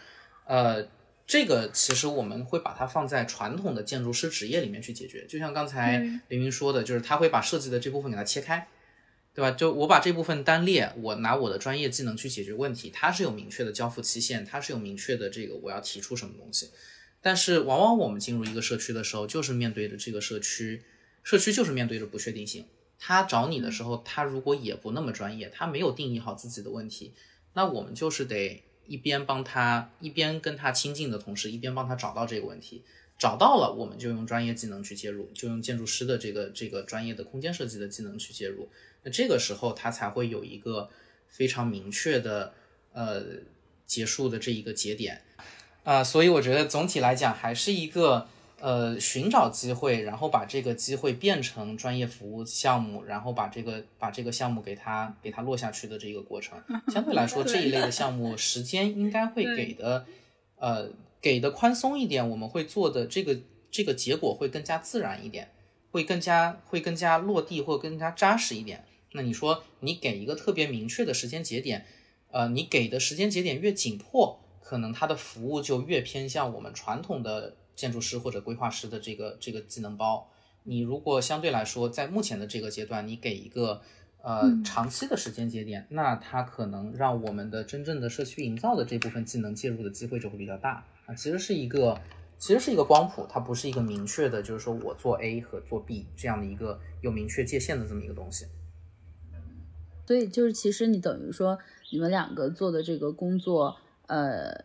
[0.47, 0.89] 呃。
[1.27, 5.99] 这个其实我们会把它放在传统的建筑师职业里面去解决，就像刚才
[6.29, 8.69] 凌云说的，就是他会把设计的这部分给它切开，
[9.35, 9.51] 对吧？
[9.51, 16.71] 就我把这部分单列，我拿我的专业技能去解决问题，它是有明确的交付期限，它是有明确的这个我要提出什么东西。
[17.21, 20.83] 但是往往我们进入一个社区的时候，就是面对着这个社区，
[21.23, 22.67] 社区就是面对着不确定性。
[22.99, 27.13] 他找你的时候，他如果也不那么专业，他没有定义好自己的问题，
[27.55, 28.63] 那我们就是得。
[28.87, 32.85] 一边帮他，一边跟他亲近的同时，一边帮他找到这个问题，
[33.19, 38.69] 找到了，我们就用专业技能去介入，就用建筑师的这个这个专业的空间设计的技能去介入。
[39.05, 40.91] 那这个时候，它才会有一个
[41.29, 42.55] 非常明确的
[42.93, 43.23] 呃
[43.87, 45.23] 结束的这一个节点
[45.85, 46.03] 啊。
[46.03, 48.29] 所以我觉得总体来讲，还是一个。
[48.61, 60.07] 呃，寻找机会，然后把这个机会变成专业服务项目，然后把这个把这个项目给它给它落下去的这个过程， 相对来说这一类的项目时间应该会给的，
[60.57, 60.89] 呃，
[61.21, 63.39] 给的宽松一点，我们会做的这个
[63.71, 65.51] 这个结果会更加自然一点，
[65.91, 68.83] 会更加会更加落地或更加扎实一点。
[69.15, 71.87] 那你说你给一个特别明确的时间节点，
[72.31, 77.57] 呃，你给的时间节点越紧迫，可能它的服务就越偏向我们传统的。
[77.77, 80.31] 建筑师或者规划师的这个这个技能包，
[80.63, 83.83] 你如果相对来说在目前的这个阶段，你给一个
[84.23, 91.15] 呃长期的时间节点，那它可能让我们的真正的社区营造的这部分技能介入的机会就会比较大啊。
[91.17, 92.01] 其实是一个
[92.39, 98.47] 其实是一个光谱，它不是一个明确的，就是说我做 A 和做 B 这样的一个有明确界限的这么一个东西。
[100.07, 101.59] 所以就是其实你等于说
[101.91, 103.77] 你们两个做的这个工作，
[104.07, 104.65] 呃。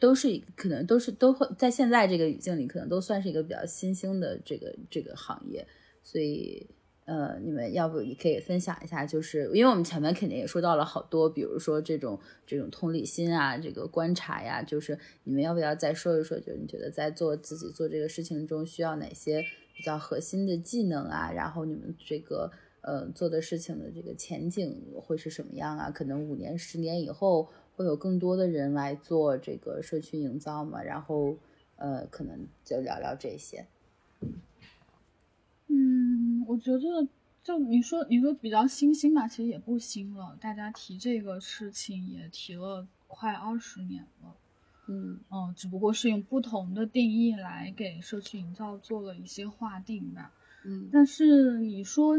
[0.00, 5.66] 都是可能都是都会在现在这个语境里，可能都算是一个比较新兴的这个这个行业，
[6.04, 6.64] 所以
[7.04, 12.16] 呃，你们要不也可以分享一下，就是因为我们前面肯定也说到了好多，比如说这种
[12.46, 19.42] 这种同理心啊，这个观察呀，就是你们要不要再说一说，就是你觉得在做自己做这个事情中需要哪些
[19.76, 21.32] 比较核心的技能啊？
[21.32, 25.90] 然后你们这个呃做的事情的这个前景会是什么样啊？
[25.90, 27.48] 可能五年十年以后。
[27.78, 30.82] 会有更多的人来做这个社区营造嘛？
[30.82, 31.36] 然后，
[31.76, 33.64] 呃，可能就聊聊这些。
[35.68, 37.06] 嗯，我觉得
[37.44, 40.36] 就你说你说比较新兴吧，其实也不新了。
[40.40, 44.34] 大家提这个事情也提了快二十年了。
[44.88, 50.34] 嗯嗯，只不过是用不同的定义来给社区营造做了一些划定吧。
[50.64, 52.16] 嗯，但是你说。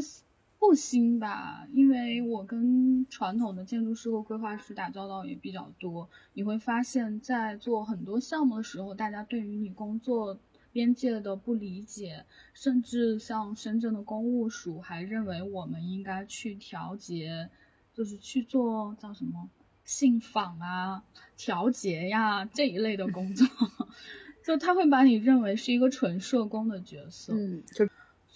[0.60, 10.38] 不新吧，因为我跟传统的建筑师和规划师打交道也比较多，你会发现在做很多项目的时候，大家对于你工作
[10.74, 17.50] 边界的不理解，甚至像深圳的公务署还认为我们应该去调节，
[17.94, 19.50] 就是去做叫什么
[19.86, 21.06] 信访啊、
[21.38, 23.48] 调节呀这一类的工作，
[24.46, 27.88] 就他会把你认为是一个纯社工的角色，嗯，就。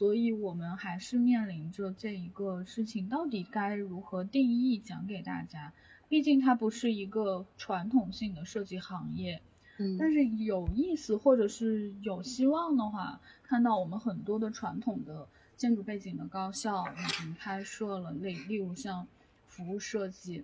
[0.04, 5.72] 所以，我们还是面临着这一个事情，到底该如何定义讲给大家？
[6.10, 9.42] 毕竟它不是一个传统性的设计行业，
[9.78, 19.08] 嗯，但是有意思或者是有希望的话，看到我们很多的传统的建筑背景的高校已经开设了例，例如像
[19.48, 20.44] 服务设计，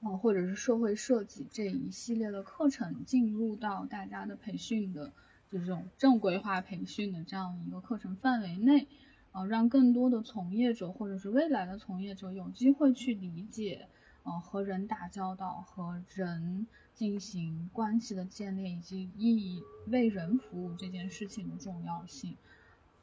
[0.00, 5.12] 啊，或者是社会设计这一系列的课程进入到大家的培训的。
[5.52, 8.88] 就这种正规化培训的这样一个课程范围内，
[9.32, 13.86] 呃，让更多的从业者或者是未来的从业者有机会去理解，
[14.22, 22.34] 呃，和人打交道、和人进行关系的建立以及意义为人服务这件事情的重要性。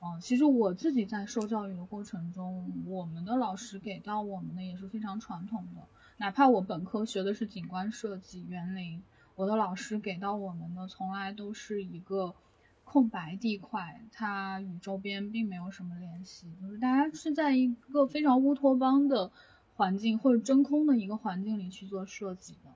[0.01, 5.81] 嗯，其实我自己在受教育的过程中，我们的老师给到我们的也是非常传统的，
[6.17, 9.03] 哪怕我本科学的是景观设计、园林。
[9.39, 12.35] 我的老师给到我们的从来都是一个
[12.83, 19.31] 空白地块，它与周边并没有什么联系，就是大家是在一个非常乌托邦的
[19.77, 22.71] 环境或者真空的一个环境里去做设计的，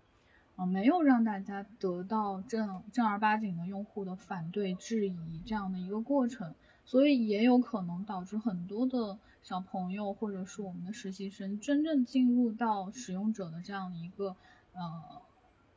[0.56, 14.38] 啊、没有让大家得到正正儿八经的用户的反对质疑这样的一个过程，所以也有可能导致很多的小朋友或者是我们的实习生真正进入到使用者的这样一个
[14.72, 15.22] 呃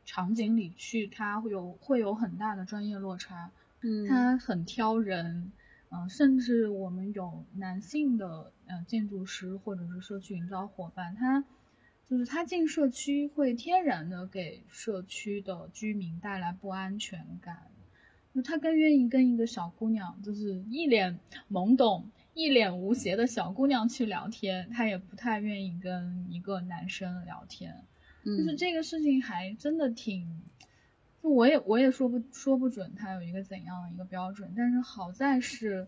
[0.07, 3.51] 场景里去，他会有会有很大的专业落差，
[3.83, 5.53] 嗯他很挑人，
[5.91, 11.45] 嗯、甚至我们有男性的呃建筑师或者是社区营造伙伴，他
[12.09, 17.67] 就是他进社区会天然的给社区的居民带来不安全感，
[18.33, 21.19] 就他更愿意跟一个小姑娘，就是一脸
[21.51, 27.83] 懵懂、一脸无邪的小姑娘去聊天，他也不太愿意跟一个男生聊天。
[28.27, 30.43] 就是嗯这个事情还真的挺，
[31.23, 35.87] 就我也我也说不说不准它有一个怎样的一个标准，但是好在是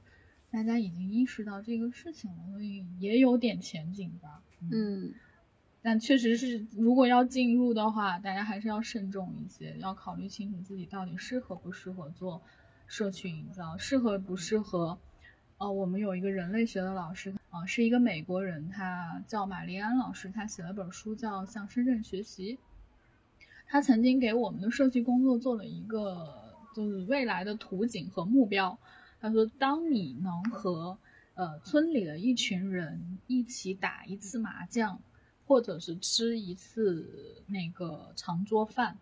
[0.51, 4.43] 大家已经意识到这个事情了，所以也有点前景吧。
[4.70, 5.12] 嗯
[5.81, 12.43] 但确实是，如果要进入的话，大家还是要慎重一些，要考虑清楚自己到底适合不适合做
[12.86, 14.98] 社区营造，适合不适合。
[15.59, 22.56] 呃，我们有一个人类学的老师，啊、是一个美国人，他叫玛丽安老师，他写了本书叫《向深圳学习》。
[23.66, 28.78] 他曾经给我们的设计工作做了一个就是未来的图景和目标。
[29.20, 30.96] 他说，当你能和
[31.34, 35.00] 呃村里的一群人一起打一次麻将，
[35.46, 38.96] 或者是吃一次那个长桌饭，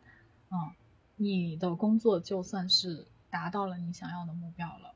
[0.48, 0.74] 啊、
[1.16, 4.95] 你的工作就算是达到了你想要的目标了。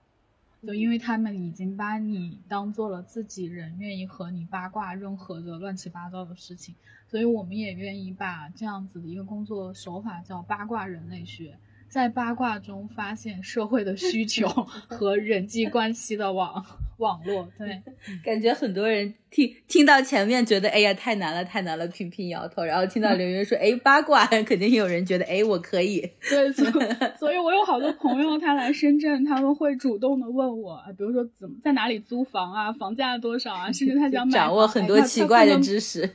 [0.66, 6.74] 就因为他们已经把你当做了自己人，愿意和你八卦任何的乱七八糟的事情，
[7.08, 11.58] 所以我们也愿意把这样子的一个工作手法叫八卦人类学，
[11.90, 14.46] 在八卦中发现社会的需求
[14.88, 16.64] 和人际关系的网
[16.98, 17.48] 网络。
[17.58, 17.82] 对，
[18.24, 26.08] 感觉很多人听听到前面觉得哎呀太难了太难了，频频摇头，然后听到刘云说哎八卦， 肯定有人觉得哎我可以。
[26.28, 26.72] 对，所以
[27.18, 35.58] 所以我有好多朋友，他来深圳，他们会主动的问我，啊比如说怎么在哪里租房啊，房价多少啊，甚至他想买掌握很多奇怪的。
[35.60, 36.08] 知识。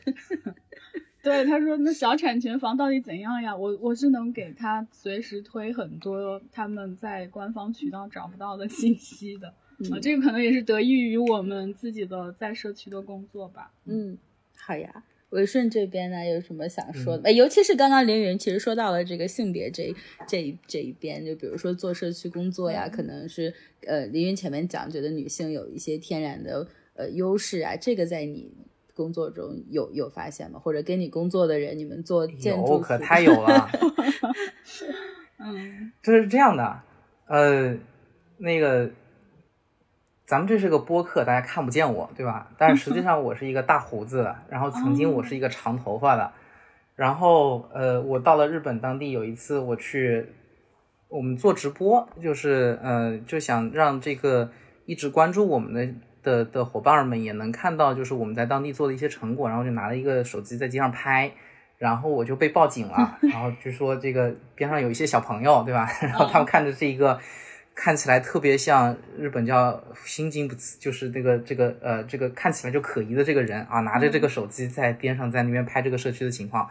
[1.25, 3.55] 对，他说那小产权房到底怎样呀？
[3.57, 9.47] 我我是能给他随时推很多他们在官方渠道找不到的信息的。
[9.91, 13.71] 啊，这个可能也是得益于我们自己的在社区的工作吧。
[13.85, 14.15] 嗯，
[14.55, 15.03] 好呀。
[15.31, 17.27] 伟顺这边呢有什么想说的？
[17.27, 19.91] 哎、尤其是刚刚凌云其实说到了这个性别这
[20.27, 23.51] 这一这一边，就比如说做社区工作呀，可能是
[23.87, 28.51] 呃凌云前面讲，觉得女性有一些天然的呃优势啊，这个在你
[28.95, 30.57] 工作中有有发现吗？
[30.57, 33.69] 或者跟你工作的人，你们做建筑有可太有了。
[35.37, 36.81] 嗯这是这样的，
[37.27, 37.77] 呃，
[38.37, 38.89] 那个，
[40.25, 42.49] 咱们这是个播客，大家看不见我，对吧？
[42.57, 46.31] 但是实际上我是一个大胡子的，然后曾经我是一个长头发的，
[46.95, 50.25] 然后呃，我到了日本当地，有一次我去，
[51.09, 54.49] 我们做直播，就是呃，就想让这个
[54.85, 55.93] 一直关注我们的。
[56.25, 61.31] 的的伙伴们也能看到，就是我们在当地做的一些成果，然后就拿了一个手机在街上拍，
[61.77, 65.87] 然后我就被报警了， 然后据说这个边上有一些小朋友，对吧？
[66.01, 67.17] 然后他们看着这一个
[67.75, 76.69] 看起来特别像日本叫新金不就是那个这个呃这个看起来就可疑的这个人啊，拿着这个手机在边上在那边拍这个社区的情况，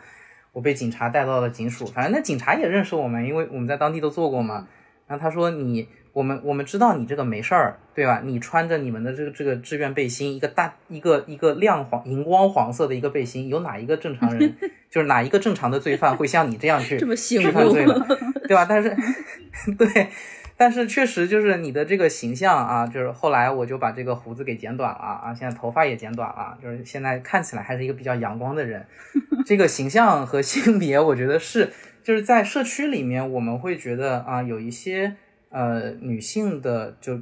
[0.52, 4.66] 我被警察带到了警署，反正那警察也认识我们，因为我们在当地都做过嘛。
[5.06, 8.22] 然后他说你我们我们知道你这个没事儿，对吧？
[8.24, 14.54] 你穿着你们的这个这个志愿背心，一个大一个一个亮黄荧光黄色的一个背心，有哪一个正常人，
[14.88, 18.06] 就是哪一个正常的罪犯会像你这样去这么醒去犯罪了，
[18.48, 18.64] 对吧？
[18.66, 18.96] 但是
[19.76, 20.08] 对。
[20.56, 28.86] 但是确实就是你的这个形象啊，就是后来我就把这个胡子给剪短了啊，现在头发也剪短了，就是现在看起来还是一个比较阳光的人。
[29.44, 31.72] 这个形象和性别，我觉得是
[32.04, 35.16] 就是在社区里面，我们会觉得啊，有一些
[35.54, 37.20] 呃女性的，就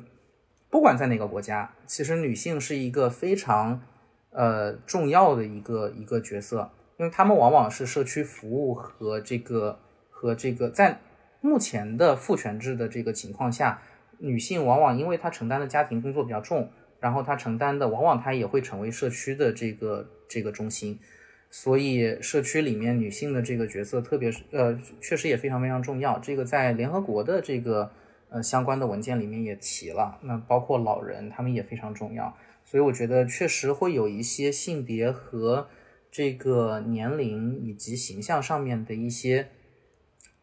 [0.70, 3.82] 不管在哪个国家，其实女性是一个非常
[4.30, 9.78] 呃重要的一个一个角色，因为她们往往是社区服务和这个
[10.08, 10.98] 和这个在
[11.42, 13.82] 目前的父权制的这个情况下，
[14.16, 20.98] 女性往往因为她承担的家庭工作比较重，然后她承担的往往她也会成为社区的这个这个中心。
[21.50, 26.18] 所以社区里面女性的这个角色，特别是呃，确实也非常非常重要。
[26.18, 27.90] 这个在联合国的这个
[28.32, 32.36] 呃相关的文件里面也提了，那包括老人他们也非常重要。
[32.64, 35.68] 所以我觉得确实会有一些性别和
[36.10, 39.48] 这个年龄以及形象上面的一些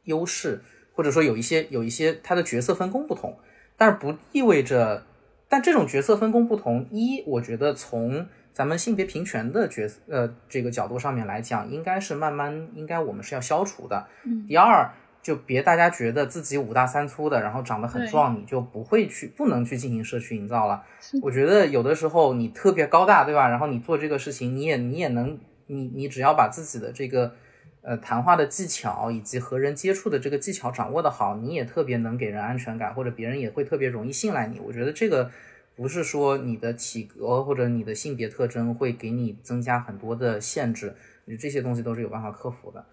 [0.03, 0.61] 优势，
[0.93, 3.37] 或者说有一些有一些他的角色分工不同，
[3.77, 5.05] 但是不意味着，
[5.47, 14.07] 但这种角色分工不同，一我觉得从咱们性别平权的角色呃这个角度上面来讲，应该是慢慢应该我们是要消除的。
[14.25, 14.91] 嗯第二，
[15.21, 20.83] 就别大家觉得自己五大三粗的，然后长得很壮，你就不会去不能去进行社区营造了。
[21.21, 23.49] 我觉得有的时候你特别高大，对吧？
[23.49, 25.37] 然后你做这个事情，你也你也能，
[25.67, 27.33] 你你只要把自己的这个
[27.81, 34.59] 呃谈话的技巧以及和人接触的这个技巧掌握的好，你也特别能给人安全感，或者别人也会特别容易信赖你。
[34.59, 35.29] 我觉得这个
[35.75, 42.85] 不是说你的体格或者你的性别特征会给你增加很多的限制，你这些东西都是有办法克服的。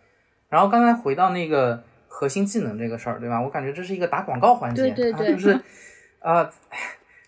[0.49, 1.83] 然后刚才回到那个
[2.19, 3.39] 核心技能这个事儿，对吧？
[3.43, 5.61] 我感觉这是一个打广告环节，对对对啊、就是
[6.21, 6.51] 呃，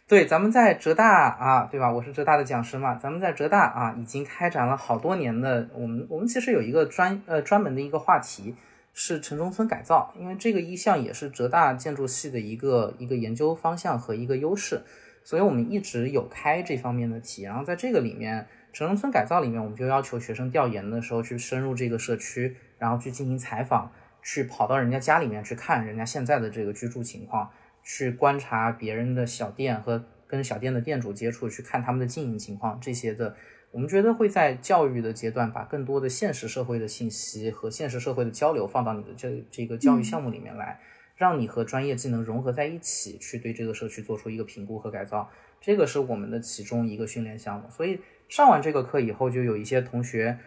[0.09, 1.93] 对，咱们在浙大啊，对吧？
[1.93, 8.55] 我是浙大的讲师嘛，咱们在浙大啊，已经开展了好多年的，我们我们其实有一个专呃专门的一个话题
[8.95, 14.81] 是城中村改造，因为这个一项也是浙大建筑系的一个一个研究方向和一个优势，
[15.23, 18.47] 所以我们一直有开这方面的题，然后在这个里面。
[18.71, 23.91] 城中村改造里面，我们就要求学生调研的时候去深入这个社区，然后去进行采访，
[24.31, 27.51] 去跑到人家家里面去看人家现在的这个居住情况，
[27.83, 33.35] 去观察别人的小店和跟小店的店主接触，去看他们的经营情况这些的。
[33.71, 40.79] 我们觉得会在教育的阶段把更多的现实社会的信息和现实社会的交流放到你的这这个教育项目里面来，
[41.17, 45.31] 让你和专业技能融合在一起，去对这个社区做出一个评估和改造。
[45.59, 47.99] 这个是我们的其中一个训练项目，所以
[48.29, 50.39] 上完这个课以后，就有一些同学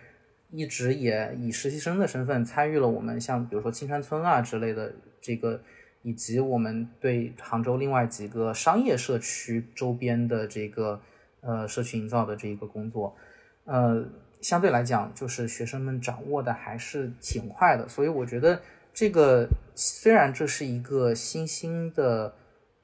[0.51, 5.59] 一直也以实习生的身份参与了我们像比如说青山村啊之类的这个，
[6.03, 11.01] 以及我们对杭州另外几个商业社区周边的这个
[11.41, 13.15] 呃社区营造的这一个工作，
[13.65, 14.05] 呃，
[14.41, 18.61] 相对来讲就是学生们掌握的还是挺快的，所以我觉得
[18.93, 22.35] 这个虽然这是一个新兴的。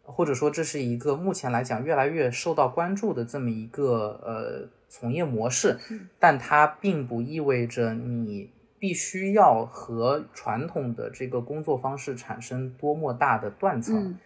[0.09, 5.77] 或者说，这是一个目前来讲越来越受到关注的这么一个呃从业模式，
[6.19, 8.49] 但它并不意味着你
[8.79, 13.95] 必须要和传统的这个工作方式产生多么大的断层。
[13.95, 14.17] 嗯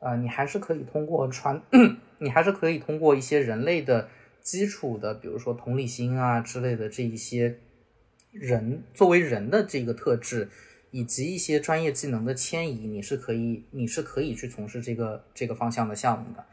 [0.00, 1.60] 呃，你还是可以通过传，
[2.18, 4.08] 你还是可以通过一些人类的
[4.40, 7.58] 基础的，比如说同理心啊之类的这一些
[8.32, 10.48] 人作为人的这个特质。
[10.92, 16.44] 以及一些专业技能的迁移，你是可以，你是可以去从事这个这个方向的项目的。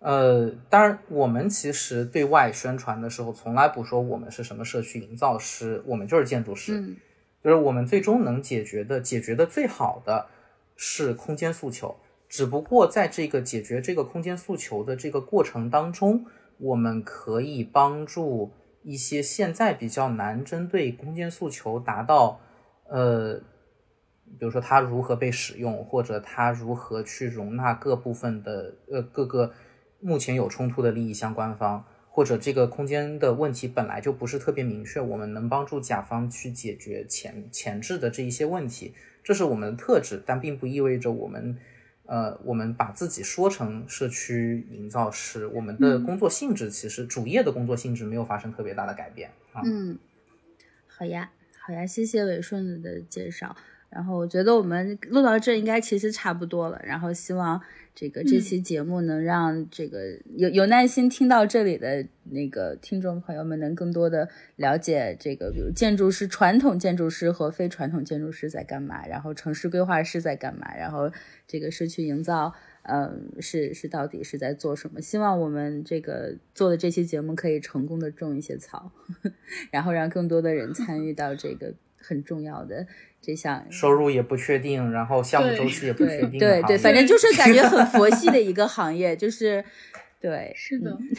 [0.00, 6.78] 呃，当然，我们其实对外宣传的时候，从来不说我们是什么社区营造师，我们就是建筑师。
[6.78, 6.96] 嗯，
[7.42, 10.26] 就是我们最终能解决的、解决的最好的
[10.76, 11.96] 是空间诉求。
[12.28, 16.26] 只不过在这个解决这个空间诉求的这个过程当中，
[16.58, 18.52] 我们可以帮助
[18.82, 22.40] 一些现在比较难针对空间诉求达到，
[22.88, 23.40] 呃。
[24.38, 29.50] 比如说它如何被使用，或者它如何去容纳各部分的呃各个
[30.00, 41.56] 目前有冲突的利益相关方，或者这个空间的问题本来就不是特别明确，我们能帮助甲方去解决前前置的这一些问题，这是我们的特质，但并不意味着我们
[42.06, 49.62] 呃我们把自己说成社区营造师，我们的工作性质其实主业的工作性质没有发生特别大的改变啊。
[49.64, 49.98] 嗯，
[50.86, 51.30] 好呀，
[51.60, 53.56] 好呀，谢谢伟顺的介绍。
[53.90, 56.80] 然后我觉得我们录到这应该其实差不多了。
[56.84, 57.60] 然后希望
[57.94, 71.10] 这个这期节目能让这个有有耐心听到这里的那个听众朋友们能更多的了解这个，比如建筑师、传统建筑师和非传统建筑师在干嘛，然后城市规划师在干嘛，然后
[71.46, 72.52] 这个社区营造，
[72.82, 75.00] 嗯，是是到底是在做什么？
[75.00, 78.92] 希望我们这个做的这期节目可以成功的种一些草，
[79.72, 82.86] 然后让更多的人参与到这个很重要的。
[83.20, 89.64] 这项收入也不确定，然后项目周期也不确定，对对，反正就是感觉很佛系的一个 行业，就是
[90.20, 90.92] 对，是的。
[90.92, 91.10] 嗯、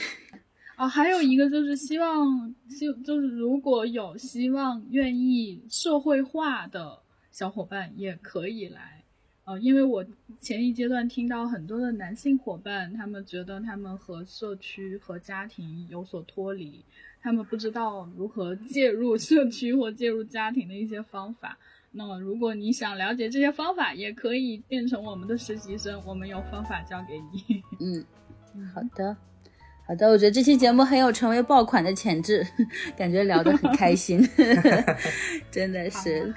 [0.80, 7.00] 哦，还有一个就是希望，就就是如果有希望愿意社会化的
[7.32, 9.04] 小伙伴也可以来，
[9.44, 10.04] 呃，因为我
[10.40, 16.82] 前一阶段听到很多的男性伙伴，他们觉得他们和社区和家庭有所脱离，
[17.22, 21.58] 他们不知道如何介入社区或介入家庭的一些方法。
[21.92, 27.64] 那么，如果你想了解这些方法，也可以变成我们的实习生，我们有方法教给你。
[27.80, 28.06] 嗯，
[28.74, 29.18] 好的，
[29.88, 32.46] 好的，我觉得这期节目很有成为爆款的潜质，
[32.96, 34.22] 感觉聊得很开心
[35.50, 36.34] 真的是。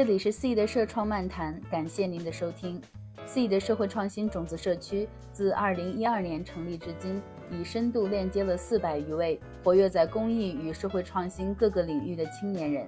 [0.00, 2.80] 这里是 C 的社创漫谈，感谢您的收听。
[3.26, 7.20] C 的社会创新种子社区自2012年成立至今，
[7.50, 12.86] 已深度链接了400余位活跃在公益与社会创新各个领域的青年人。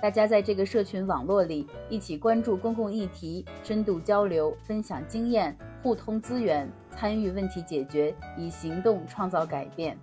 [0.00, 5.52] 大家在这个社群网络里一起关注公共议题，深度交流，分享经验，
[5.82, 9.98] 互通资源，参与问题解决，以行动创造改变。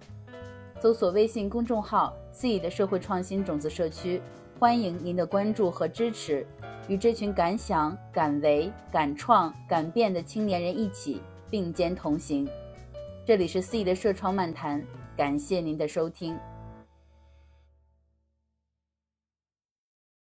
[0.81, 4.21] 搜索微信公众号 “C 的社会创新种子社区”，
[4.59, 6.45] 欢迎您的关注和支持，
[6.87, 12.47] 与这群敢想、敢为、敢创、敢变的青年人一起并肩同行。
[13.25, 14.81] 这里是 C 的社创漫谈，
[15.17, 16.37] 感谢您的收听。